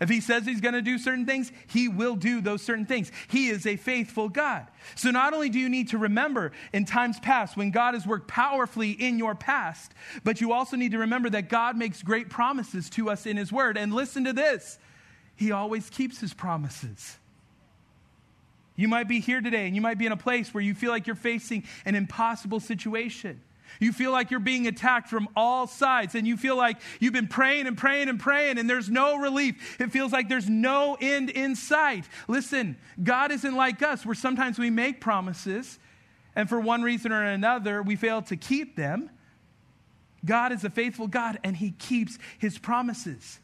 If 0.00 0.08
he 0.08 0.20
says 0.20 0.46
he's 0.46 0.60
going 0.60 0.74
to 0.74 0.82
do 0.82 0.96
certain 0.96 1.26
things, 1.26 1.50
he 1.66 1.88
will 1.88 2.14
do 2.14 2.40
those 2.40 2.62
certain 2.62 2.86
things. 2.86 3.10
He 3.28 3.48
is 3.48 3.66
a 3.66 3.76
faithful 3.76 4.28
God. 4.28 4.68
So 4.94 5.10
not 5.10 5.34
only 5.34 5.48
do 5.48 5.58
you 5.58 5.68
need 5.68 5.88
to 5.88 5.98
remember 5.98 6.52
in 6.72 6.84
times 6.84 7.18
past 7.18 7.56
when 7.56 7.72
God 7.72 7.94
has 7.94 8.06
worked 8.06 8.28
powerfully 8.28 8.92
in 8.92 9.18
your 9.18 9.34
past, 9.34 9.92
but 10.22 10.40
you 10.40 10.52
also 10.52 10.76
need 10.76 10.92
to 10.92 10.98
remember 10.98 11.30
that 11.30 11.48
God 11.48 11.76
makes 11.76 12.02
great 12.02 12.30
promises 12.30 12.88
to 12.90 13.10
us 13.10 13.26
in 13.26 13.36
his 13.36 13.50
word. 13.50 13.76
And 13.76 13.92
listen 13.92 14.24
to 14.24 14.32
this. 14.32 14.78
He 15.34 15.50
always 15.50 15.90
keeps 15.90 16.20
his 16.20 16.32
promises. 16.32 17.16
You 18.76 18.86
might 18.86 19.08
be 19.08 19.18
here 19.18 19.40
today 19.40 19.66
and 19.66 19.74
you 19.74 19.82
might 19.82 19.98
be 19.98 20.06
in 20.06 20.12
a 20.12 20.16
place 20.16 20.54
where 20.54 20.62
you 20.62 20.74
feel 20.74 20.92
like 20.92 21.08
you're 21.08 21.16
facing 21.16 21.64
an 21.84 21.96
impossible 21.96 22.60
situation. 22.60 23.40
You 23.80 23.92
feel 23.92 24.12
like 24.12 24.30
you're 24.30 24.40
being 24.40 24.66
attacked 24.66 25.08
from 25.08 25.28
all 25.36 25.66
sides, 25.66 26.14
and 26.14 26.26
you 26.26 26.36
feel 26.36 26.56
like 26.56 26.80
you've 27.00 27.12
been 27.12 27.28
praying 27.28 27.66
and 27.66 27.76
praying 27.76 28.08
and 28.08 28.18
praying, 28.18 28.58
and 28.58 28.68
there's 28.68 28.90
no 28.90 29.16
relief. 29.16 29.80
It 29.80 29.92
feels 29.92 30.12
like 30.12 30.28
there's 30.28 30.48
no 30.48 30.96
end 31.00 31.30
in 31.30 31.56
sight. 31.56 32.04
Listen, 32.26 32.76
God 33.02 33.30
isn't 33.32 33.54
like 33.54 33.82
us, 33.82 34.04
where 34.04 34.14
sometimes 34.14 34.58
we 34.58 34.70
make 34.70 35.00
promises, 35.00 35.78
and 36.34 36.48
for 36.48 36.60
one 36.60 36.82
reason 36.82 37.12
or 37.12 37.24
another, 37.24 37.82
we 37.82 37.96
fail 37.96 38.22
to 38.22 38.36
keep 38.36 38.76
them. 38.76 39.10
God 40.24 40.52
is 40.52 40.64
a 40.64 40.70
faithful 40.70 41.06
God, 41.06 41.38
and 41.44 41.56
He 41.56 41.70
keeps 41.72 42.18
His 42.38 42.58
promises. 42.58 43.40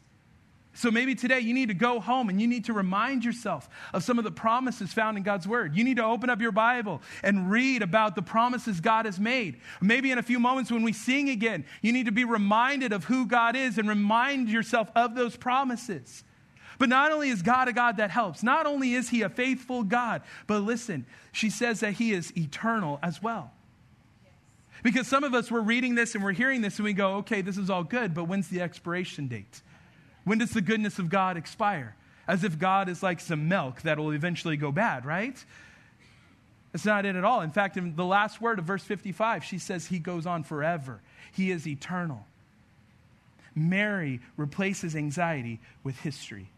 So 0.75 0.91
maybe 0.91 1.15
today 1.15 1.39
you 1.39 1.53
need 1.53 1.69
to 1.69 1.73
go 1.73 2.01
home 2.01 2.27
and 2.27 2.39
you 2.39 2.47
need 2.47 2.65
to 2.65 2.73
remind 2.73 3.23
yourself 3.23 3.69
of 3.93 4.03
some 4.03 4.17
of 4.17 4.25
the 4.25 4.31
promises 4.31 4.91
found 4.91 5.17
in 5.17 5.23
God's 5.23 5.47
Word. 5.47 5.73
You 5.73 5.85
need 5.85 5.95
to 5.97 6.03
open 6.03 6.29
up 6.29 6.41
your 6.41 6.51
Bible 6.51 7.01
and 7.23 7.49
read 7.49 7.81
about 7.81 8.15
the 8.15 8.21
promises 8.21 8.81
God 8.81 9.05
has 9.05 9.17
made. 9.17 9.61
Maybe 9.79 10.11
in 10.11 10.17
a 10.17 10.23
few 10.23 10.37
moments 10.37 10.69
when 10.69 10.83
we 10.83 10.91
sing 10.91 11.29
again, 11.29 11.63
you 11.81 11.93
need 11.93 12.07
to 12.07 12.11
be 12.11 12.25
reminded 12.25 12.91
of 12.91 13.05
who 13.05 13.25
God 13.25 13.55
is 13.55 13.77
and 13.77 13.87
remind 13.87 14.49
yourself 14.49 14.91
of 14.97 15.15
those 15.15 15.37
promises. 15.37 16.25
But 16.77 16.89
not 16.89 17.13
only 17.13 17.29
is 17.29 17.41
God 17.41 17.69
a 17.69 17.73
God 17.73 17.95
that 17.97 18.11
helps, 18.11 18.43
not 18.43 18.65
only 18.65 18.95
is 18.95 19.07
He 19.07 19.21
a 19.21 19.29
faithful 19.29 19.83
God, 19.83 20.23
but 20.45 20.59
listen, 20.59 21.05
she 21.31 21.49
says 21.49 21.79
that 21.79 21.93
He 21.93 22.11
is 22.11 22.35
eternal 22.37 22.99
as 23.01 23.23
well. 23.23 23.53
Because 24.83 25.07
some 25.07 25.23
of 25.23 25.33
us, 25.33 25.49
we're 25.49 25.61
reading 25.61 25.95
this 25.95 26.15
and 26.15 26.23
we're 26.23 26.33
hearing 26.33 26.61
this 26.61 26.79
and 26.79 26.83
we 26.83 26.91
go, 26.91 27.15
okay, 27.15 27.41
this 27.41 27.57
is 27.57 27.69
all 27.69 27.85
good, 27.85 28.13
but 28.13 28.25
when's 28.25 28.49
the 28.49 28.61
expiration 28.61 29.29
date? 29.29 29.61
When 30.25 30.39
does 30.39 30.51
the 30.51 30.61
goodness 30.61 30.99
of 30.99 31.09
God 31.09 31.37
expire? 31.37 31.95
As 32.27 32.43
if 32.43 32.59
God 32.59 32.89
is 32.89 33.01
like 33.01 33.19
some 33.19 33.47
milk 33.47 33.83
that 33.83 33.97
will 33.97 34.11
eventually 34.11 34.57
go 34.57 34.71
bad, 34.71 35.05
right? 35.05 35.43
That's 36.73 36.85
not 36.85 37.05
it 37.05 37.15
at 37.15 37.23
all. 37.23 37.41
In 37.41 37.51
fact, 37.51 37.77
in 37.77 37.95
the 37.95 38.03
last 38.03 38.41
word 38.41 38.59
of 38.59 38.65
verse 38.65 38.83
55, 38.83 39.45
she 39.45 39.59
says, 39.59 39.85
He 39.85 39.99
goes 39.99 40.25
on 40.25 40.43
forever. 40.43 40.99
He 41.31 41.51
is 41.51 41.65
eternal. 41.65 42.25
Mary 43.55 44.19
replaces 44.35 44.95
anxiety 44.95 45.61
with 45.83 45.97
history. 45.99 46.49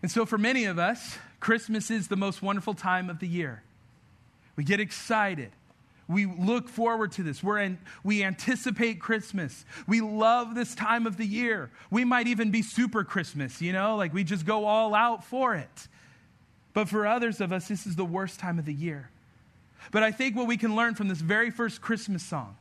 And 0.00 0.10
so, 0.10 0.24
for 0.24 0.38
many 0.38 0.64
of 0.64 0.78
us, 0.78 1.18
Christmas 1.38 1.90
is 1.90 2.08
the 2.08 2.16
most 2.16 2.40
wonderful 2.40 2.74
time 2.74 3.10
of 3.10 3.18
the 3.18 3.28
year. 3.28 3.62
We 4.56 4.64
get 4.64 4.80
excited. 4.80 5.50
We 6.08 6.26
look 6.26 6.68
forward 6.68 7.12
to 7.12 7.22
this. 7.22 7.42
We're 7.42 7.58
in, 7.58 7.78
we 8.02 8.22
anticipate 8.24 9.00
Christmas. 9.00 9.64
We 9.86 10.00
love 10.00 10.54
this 10.54 10.74
time 10.74 11.06
of 11.06 11.16
the 11.16 11.26
year. 11.26 11.70
We 11.90 12.04
might 12.04 12.26
even 12.26 12.50
be 12.50 12.62
super 12.62 13.04
Christmas, 13.04 13.62
you 13.62 13.72
know, 13.72 13.96
like 13.96 14.12
we 14.12 14.24
just 14.24 14.44
go 14.44 14.64
all 14.64 14.94
out 14.94 15.24
for 15.24 15.54
it. 15.54 15.88
But 16.74 16.88
for 16.88 17.06
others 17.06 17.40
of 17.40 17.52
us, 17.52 17.68
this 17.68 17.86
is 17.86 17.96
the 17.96 18.04
worst 18.04 18.40
time 18.40 18.58
of 18.58 18.64
the 18.64 18.74
year. 18.74 19.10
But 19.90 20.02
I 20.02 20.10
think 20.10 20.36
what 20.36 20.46
we 20.46 20.56
can 20.56 20.74
learn 20.74 20.94
from 20.94 21.08
this 21.08 21.20
very 21.20 21.50
first 21.50 21.80
Christmas 21.80 22.22
song, 22.22 22.56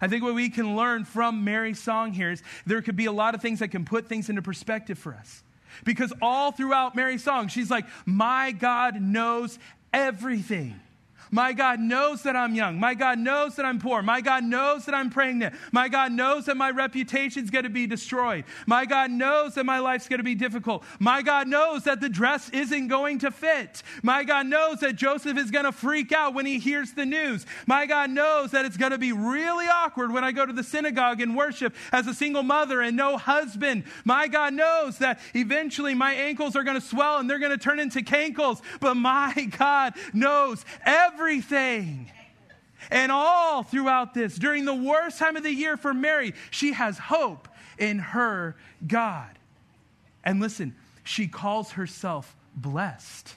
I 0.00 0.08
think 0.08 0.22
what 0.22 0.34
we 0.34 0.50
can 0.50 0.76
learn 0.76 1.04
from 1.04 1.44
Mary's 1.44 1.78
song 1.78 2.12
here 2.12 2.32
is 2.32 2.42
there 2.66 2.82
could 2.82 2.96
be 2.96 3.06
a 3.06 3.12
lot 3.12 3.34
of 3.34 3.42
things 3.42 3.60
that 3.60 3.68
can 3.68 3.84
put 3.84 4.08
things 4.08 4.28
into 4.28 4.42
perspective 4.42 4.98
for 4.98 5.14
us. 5.14 5.42
Because 5.84 6.12
all 6.22 6.52
throughout 6.52 6.94
Mary's 6.94 7.24
song, 7.24 7.48
she's 7.48 7.70
like, 7.70 7.84
My 8.06 8.52
God 8.52 9.00
knows 9.00 9.58
everything. 9.92 10.80
My 11.34 11.52
God 11.52 11.80
knows 11.80 12.22
that 12.22 12.36
I'm 12.36 12.54
young. 12.54 12.78
My 12.78 12.94
God 12.94 13.18
knows 13.18 13.56
that 13.56 13.66
I'm 13.66 13.80
poor. 13.80 14.02
My 14.02 14.20
God 14.20 14.44
knows 14.44 14.84
that 14.84 14.94
I'm 14.94 15.10
pregnant. 15.10 15.56
My 15.72 15.88
God 15.88 16.12
knows 16.12 16.46
that 16.46 16.56
my 16.56 16.70
reputation's 16.70 17.50
going 17.50 17.64
to 17.64 17.70
be 17.70 17.88
destroyed. 17.88 18.44
My 18.68 18.86
God 18.86 19.10
knows 19.10 19.56
that 19.56 19.66
my 19.66 19.80
life's 19.80 20.06
going 20.06 20.20
to 20.20 20.24
be 20.24 20.36
difficult. 20.36 20.84
My 21.00 21.22
God 21.22 21.48
knows 21.48 21.82
that 21.84 22.00
the 22.00 22.08
dress 22.08 22.50
isn't 22.50 22.86
going 22.86 23.18
to 23.18 23.32
fit. 23.32 23.82
My 24.04 24.22
God 24.22 24.46
knows 24.46 24.78
that 24.78 24.94
Joseph 24.94 25.36
is 25.36 25.50
going 25.50 25.64
to 25.64 25.72
freak 25.72 26.12
out 26.12 26.34
when 26.34 26.46
he 26.46 26.60
hears 26.60 26.92
the 26.92 27.04
news. 27.04 27.46
My 27.66 27.84
God 27.84 28.10
knows 28.10 28.52
that 28.52 28.64
it's 28.64 28.76
going 28.76 28.92
to 28.92 28.98
be 28.98 29.10
really 29.10 29.66
awkward 29.66 30.12
when 30.12 30.22
I 30.22 30.30
go 30.30 30.46
to 30.46 30.52
the 30.52 30.62
synagogue 30.62 31.20
and 31.20 31.36
worship 31.36 31.74
as 31.90 32.06
a 32.06 32.14
single 32.14 32.44
mother 32.44 32.80
and 32.80 32.96
no 32.96 33.18
husband. 33.18 33.82
My 34.04 34.28
God 34.28 34.54
knows 34.54 34.98
that 34.98 35.18
eventually 35.34 35.94
my 35.94 36.14
ankles 36.14 36.54
are 36.54 36.62
going 36.62 36.80
to 36.80 36.86
swell 36.86 37.18
and 37.18 37.28
they're 37.28 37.40
going 37.40 37.50
to 37.50 37.58
turn 37.58 37.80
into 37.80 38.02
cankles. 38.02 38.62
But 38.78 38.94
my 38.94 39.32
God 39.58 39.94
knows 40.12 40.64
everything 40.86 41.23
everything. 41.24 42.10
And 42.90 43.10
all 43.10 43.62
throughout 43.62 44.12
this, 44.12 44.36
during 44.36 44.66
the 44.66 44.74
worst 44.74 45.18
time 45.18 45.36
of 45.36 45.42
the 45.42 45.52
year 45.52 45.76
for 45.78 45.94
Mary, 45.94 46.34
she 46.50 46.72
has 46.74 46.98
hope 46.98 47.48
in 47.78 47.98
her 47.98 48.56
God. 48.86 49.38
And 50.22 50.38
listen, 50.38 50.76
she 51.02 51.26
calls 51.26 51.72
herself 51.72 52.36
blessed. 52.54 53.34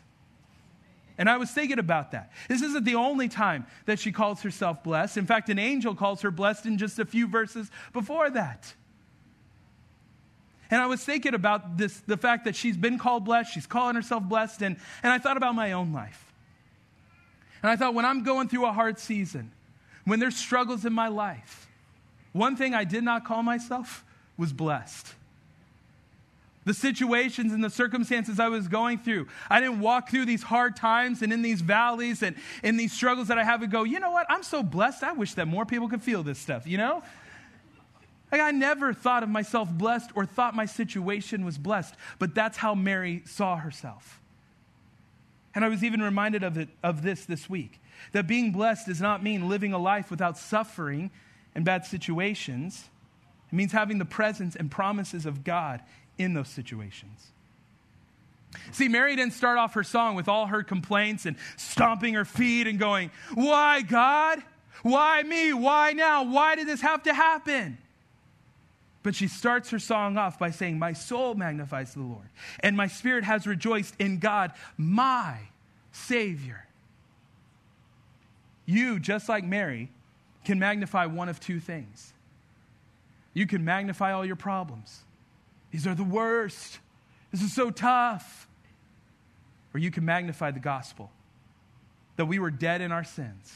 And 1.17 1.29
I 1.29 1.37
was 1.37 1.49
thinking 1.49 1.79
about 1.79 2.11
that. 2.11 2.31
This 2.49 2.61
isn't 2.61 2.83
the 2.83 2.95
only 2.95 3.29
time 3.29 3.65
that 3.85 3.99
she 3.99 4.11
calls 4.11 4.41
herself 4.41 4.83
blessed. 4.83 5.17
In 5.17 5.25
fact, 5.25 5.49
an 5.49 5.57
angel 5.57 5.95
calls 5.95 6.21
her 6.21 6.31
blessed 6.31 6.65
in 6.65 6.77
just 6.77 6.99
a 6.99 7.05
few 7.05 7.25
verses 7.25 7.71
before 7.93 8.29
that. 8.29 8.73
And 10.69 10.81
I 10.81 10.87
was 10.87 11.03
thinking 11.03 11.33
about 11.33 11.77
this, 11.77 11.97
the 12.01 12.17
fact 12.17 12.43
that 12.43 12.55
she's 12.55 12.75
been 12.75 12.99
called 12.99 13.23
blessed, 13.23 13.53
she's 13.53 13.65
calling 13.65 13.95
herself 13.95 14.23
blessed, 14.23 14.61
and, 14.61 14.75
and 15.01 15.13
I 15.13 15.17
thought 15.17 15.37
about 15.37 15.55
my 15.55 15.71
own 15.71 15.93
life. 15.93 16.26
And 17.63 17.71
I 17.71 17.75
thought, 17.75 17.93
when 17.93 18.05
I'm 18.05 18.23
going 18.23 18.47
through 18.47 18.65
a 18.65 18.71
hard 18.71 18.99
season, 18.99 19.51
when 20.05 20.19
there's 20.19 20.35
struggles 20.35 20.85
in 20.85 20.93
my 20.93 21.07
life, 21.07 21.67
one 22.33 22.55
thing 22.55 22.73
I 22.73 22.83
did 22.83 23.03
not 23.03 23.25
call 23.25 23.43
myself 23.43 24.03
was 24.37 24.53
blessed. 24.53 25.13
The 26.65 26.73
situations 26.73 27.53
and 27.53 27.63
the 27.63 27.69
circumstances 27.69 28.39
I 28.39 28.49
was 28.49 28.67
going 28.67 28.99
through, 28.99 29.27
I 29.49 29.61
didn't 29.61 29.79
walk 29.79 30.09
through 30.09 30.25
these 30.25 30.43
hard 30.43 30.75
times 30.75 31.21
and 31.21 31.31
in 31.31 31.41
these 31.41 31.61
valleys 31.61 32.21
and 32.21 32.35
in 32.61 32.75
these 32.75 32.91
struggles 32.91 33.29
that 33.29 33.39
I 33.39 33.43
have 33.43 33.63
and 33.63 33.71
go, 33.71 33.83
you 33.83 33.99
know 33.99 34.11
what? 34.11 34.27
I'm 34.29 34.43
so 34.43 34.61
blessed. 34.61 35.03
I 35.03 35.13
wish 35.13 35.33
that 35.35 35.47
more 35.47 35.65
people 35.65 35.87
could 35.87 36.03
feel 36.03 36.23
this 36.23 36.37
stuff, 36.37 36.67
you 36.67 36.77
know? 36.77 37.03
Like 38.31 38.41
I 38.41 38.51
never 38.51 38.93
thought 38.93 39.23
of 39.23 39.29
myself 39.29 39.71
blessed 39.71 40.11
or 40.13 40.25
thought 40.25 40.55
my 40.55 40.65
situation 40.65 41.45
was 41.45 41.57
blessed, 41.57 41.95
but 42.19 42.35
that's 42.35 42.57
how 42.57 42.75
Mary 42.75 43.23
saw 43.25 43.55
herself. 43.55 44.19
And 45.55 45.65
I 45.65 45.69
was 45.69 45.83
even 45.83 46.01
reminded 46.01 46.43
of, 46.43 46.57
it, 46.57 46.69
of 46.83 47.01
this 47.01 47.25
this 47.25 47.49
week 47.49 47.79
that 48.11 48.27
being 48.27 48.51
blessed 48.51 48.87
does 48.87 49.01
not 49.01 49.23
mean 49.23 49.49
living 49.49 49.73
a 49.73 49.77
life 49.77 50.11
without 50.11 50.37
suffering 50.37 51.09
and 51.55 51.65
bad 51.65 51.85
situations. 51.85 52.85
It 53.51 53.55
means 53.55 53.71
having 53.71 53.97
the 53.97 54.05
presence 54.05 54.55
and 54.55 54.69
promises 54.69 55.25
of 55.25 55.43
God 55.43 55.81
in 56.17 56.33
those 56.33 56.49
situations. 56.49 57.31
See, 58.71 58.87
Mary 58.87 59.15
didn't 59.15 59.33
start 59.33 59.57
off 59.57 59.73
her 59.73 59.83
song 59.83 60.15
with 60.15 60.27
all 60.27 60.47
her 60.47 60.63
complaints 60.63 61.25
and 61.25 61.35
stomping 61.57 62.13
her 62.13 62.25
feet 62.25 62.67
and 62.67 62.79
going, 62.79 63.11
Why, 63.33 63.81
God? 63.81 64.41
Why 64.83 65.23
me? 65.23 65.53
Why 65.53 65.93
now? 65.93 66.23
Why 66.23 66.55
did 66.55 66.67
this 66.67 66.81
have 66.81 67.03
to 67.03 67.13
happen? 67.13 67.77
But 69.07 69.15
she 69.15 69.29
starts 69.29 69.69
her 69.69 69.79
song 69.79 70.17
off 70.17 70.37
by 70.37 70.51
saying, 70.51 70.77
My 70.77 70.91
soul 70.91 71.33
magnifies 71.33 71.93
the 71.93 72.01
Lord, 72.01 72.27
and 72.59 72.75
my 72.75 72.87
spirit 72.87 73.23
has 73.23 73.47
rejoiced 73.47 73.95
in 73.99 74.19
God, 74.19 74.51
my 74.75 75.37
Savior. 75.93 76.67
You, 78.65 78.99
just 78.99 79.29
like 79.29 79.45
Mary, 79.45 79.89
can 80.43 80.59
magnify 80.59 81.05
one 81.05 81.29
of 81.29 81.39
two 81.39 81.61
things. 81.61 82.11
You 83.33 83.47
can 83.47 83.63
magnify 83.63 84.11
all 84.11 84.25
your 84.25 84.35
problems. 84.35 85.05
These 85.71 85.87
are 85.87 85.95
the 85.95 86.03
worst. 86.03 86.79
This 87.31 87.41
is 87.41 87.53
so 87.53 87.71
tough. 87.71 88.49
Or 89.73 89.79
you 89.79 89.89
can 89.89 90.03
magnify 90.03 90.51
the 90.51 90.59
gospel 90.59 91.11
that 92.17 92.25
we 92.25 92.39
were 92.39 92.51
dead 92.51 92.81
in 92.81 92.91
our 92.91 93.05
sins 93.05 93.53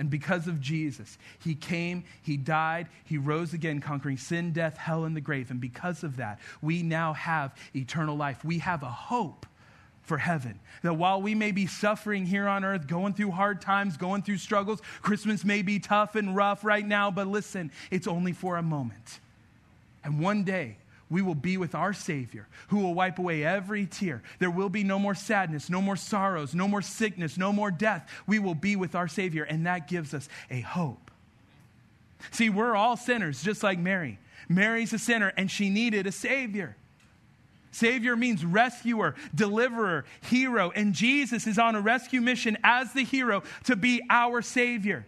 and 0.00 0.08
because 0.08 0.46
of 0.46 0.62
Jesus, 0.62 1.18
he 1.44 1.54
came, 1.54 2.04
he 2.22 2.38
died, 2.38 2.88
he 3.04 3.18
rose 3.18 3.52
again, 3.52 3.82
conquering 3.82 4.16
sin, 4.16 4.50
death, 4.50 4.78
hell, 4.78 5.04
and 5.04 5.14
the 5.14 5.20
grave. 5.20 5.50
And 5.50 5.60
because 5.60 6.02
of 6.04 6.16
that, 6.16 6.40
we 6.62 6.82
now 6.82 7.12
have 7.12 7.54
eternal 7.76 8.16
life. 8.16 8.42
We 8.42 8.60
have 8.60 8.82
a 8.82 8.88
hope 8.88 9.44
for 10.00 10.16
heaven. 10.16 10.58
That 10.82 10.94
while 10.94 11.20
we 11.20 11.34
may 11.34 11.52
be 11.52 11.66
suffering 11.66 12.24
here 12.24 12.48
on 12.48 12.64
earth, 12.64 12.86
going 12.86 13.12
through 13.12 13.32
hard 13.32 13.60
times, 13.60 13.98
going 13.98 14.22
through 14.22 14.38
struggles, 14.38 14.80
Christmas 15.02 15.44
may 15.44 15.60
be 15.60 15.78
tough 15.78 16.14
and 16.14 16.34
rough 16.34 16.64
right 16.64 16.86
now, 16.86 17.10
but 17.10 17.26
listen, 17.26 17.70
it's 17.90 18.06
only 18.06 18.32
for 18.32 18.56
a 18.56 18.62
moment. 18.62 19.20
And 20.02 20.18
one 20.18 20.44
day, 20.44 20.78
we 21.10 21.22
will 21.22 21.34
be 21.34 21.56
with 21.56 21.74
our 21.74 21.92
Savior 21.92 22.46
who 22.68 22.78
will 22.78 22.94
wipe 22.94 23.18
away 23.18 23.44
every 23.44 23.86
tear. 23.86 24.22
There 24.38 24.50
will 24.50 24.68
be 24.68 24.84
no 24.84 24.98
more 24.98 25.14
sadness, 25.14 25.68
no 25.68 25.82
more 25.82 25.96
sorrows, 25.96 26.54
no 26.54 26.68
more 26.68 26.82
sickness, 26.82 27.36
no 27.36 27.52
more 27.52 27.70
death. 27.70 28.08
We 28.26 28.38
will 28.38 28.54
be 28.54 28.76
with 28.76 28.94
our 28.94 29.08
Savior, 29.08 29.42
and 29.42 29.66
that 29.66 29.88
gives 29.88 30.14
us 30.14 30.28
a 30.50 30.60
hope. 30.60 31.10
See, 32.30 32.48
we're 32.48 32.76
all 32.76 32.96
sinners, 32.96 33.42
just 33.42 33.62
like 33.62 33.78
Mary. 33.78 34.18
Mary's 34.48 34.92
a 34.92 34.98
sinner, 34.98 35.32
and 35.36 35.50
she 35.50 35.68
needed 35.68 36.06
a 36.06 36.12
Savior. 36.12 36.76
Savior 37.72 38.16
means 38.16 38.44
rescuer, 38.44 39.14
deliverer, 39.34 40.04
hero, 40.22 40.70
and 40.70 40.92
Jesus 40.92 41.46
is 41.46 41.58
on 41.58 41.76
a 41.76 41.80
rescue 41.80 42.20
mission 42.20 42.58
as 42.64 42.92
the 42.92 43.04
hero 43.04 43.42
to 43.64 43.76
be 43.76 44.02
our 44.10 44.42
Savior. 44.42 45.06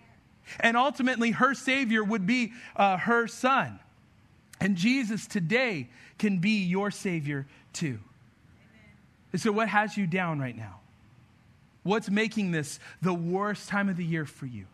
And 0.61 0.77
ultimately, 0.77 1.33
her 1.33 1.55
Savior 1.55 2.03
would 2.03 2.27
be 2.27 2.53
uh, 2.77 2.99
her 2.99 3.27
son. 3.27 3.79
And 4.63 4.77
Jesus 4.77 5.27
today 5.27 5.89
can 6.19 6.39
be 6.39 6.63
your 6.63 6.93
Savior 6.93 7.49
too. 7.73 7.99
And 9.33 9.41
so, 9.41 9.51
what 9.51 9.69
has 9.69 9.97
you 9.97 10.07
down 10.07 10.39
right 10.39 10.57
now? 10.57 10.79
What's 11.83 12.09
making 12.09 12.53
this 12.53 12.79
the 13.03 13.13
worst 13.13 13.69
time 13.69 13.89
of 13.89 13.97
the 13.97 14.05
year 14.05 14.25
for 14.25 14.47
you? 14.47 14.67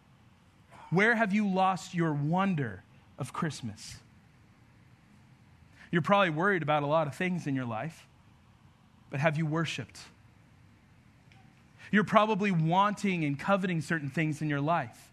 Where 0.90 1.14
have 1.14 1.33
you 1.33 1.48
lost 1.48 1.94
your 1.94 2.12
wonder 2.12 2.83
of 3.18 3.33
Christmas? 3.33 3.96
You're 5.90 6.03
probably 6.03 6.31
worried 6.31 6.62
about 6.62 6.83
a 6.83 6.87
lot 6.87 7.07
of 7.07 7.14
things 7.14 7.46
in 7.46 7.55
your 7.55 7.64
life, 7.64 8.07
but 9.09 9.20
have 9.20 9.38
you 9.38 9.46
worshiped? 9.46 9.98
You're 11.90 12.05
probably 12.05 12.51
wanting 12.51 13.24
and 13.24 13.40
coveting 13.40 13.81
certain 13.81 14.11
things 14.11 14.42
in 14.42 14.51
your 14.51 14.61
life, 14.61 15.11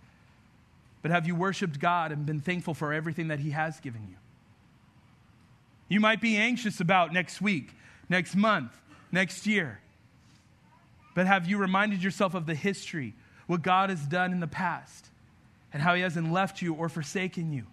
but 1.02 1.12
have 1.12 1.26
you 1.26 1.34
worshiped 1.34 1.80
God 1.80 2.12
and 2.12 2.26
been 2.26 2.42
thankful 2.42 2.74
for 2.74 2.92
everything 2.92 3.30
that 3.30 3.40
He 3.40 3.52
has 3.52 3.80
given 3.80 4.06
you? 4.10 4.18
You 5.88 6.00
might 6.00 6.22
be 6.22 6.36
anxious 6.36 6.80
about 6.80 7.14
next 7.14 7.42
week, 7.42 7.72
next 8.10 8.36
month, 8.36 8.76
next 9.12 9.46
year. 9.46 9.80
But 11.14 11.28
have 11.28 11.48
you 11.48 11.58
reminded 11.58 12.04
yourself 12.04 12.34
of 12.34 12.46
the 12.46 12.56
history, 12.56 13.14
what 13.48 13.62
God 13.62 13.90
has 13.90 14.02
done 14.06 14.32
in 14.32 14.40
the 14.40 14.48
past, 14.48 15.08
and 15.72 15.82
how 15.82 15.94
He 15.96 16.02
hasn't 16.02 16.32
left 16.32 16.62
you 16.62 16.74
or 16.74 16.90
forsaken 16.90 17.54
you? 17.54 17.66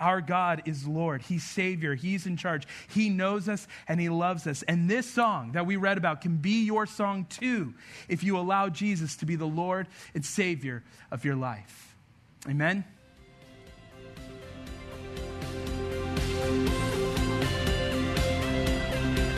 Our 0.00 0.22
God 0.22 0.62
is 0.64 0.86
Lord. 0.86 1.20
He's 1.22 1.44
Savior. 1.44 1.94
He's 1.94 2.26
in 2.26 2.38
charge. 2.38 2.66
He 2.88 3.10
knows 3.10 3.48
us 3.48 3.68
and 3.86 4.00
He 4.00 4.08
loves 4.08 4.46
us. 4.46 4.62
And 4.62 4.88
this 4.88 5.08
song 5.08 5.52
that 5.52 5.66
we 5.66 5.76
read 5.76 5.98
about 5.98 6.22
can 6.22 6.36
be 6.36 6.64
your 6.64 6.86
song 6.86 7.26
too 7.28 7.74
if 8.08 8.24
you 8.24 8.38
allow 8.38 8.70
Jesus 8.70 9.16
to 9.16 9.26
be 9.26 9.36
the 9.36 9.44
Lord 9.44 9.88
and 10.14 10.24
Savior 10.24 10.82
of 11.10 11.24
your 11.24 11.36
life. 11.36 11.94
Amen. 12.48 12.84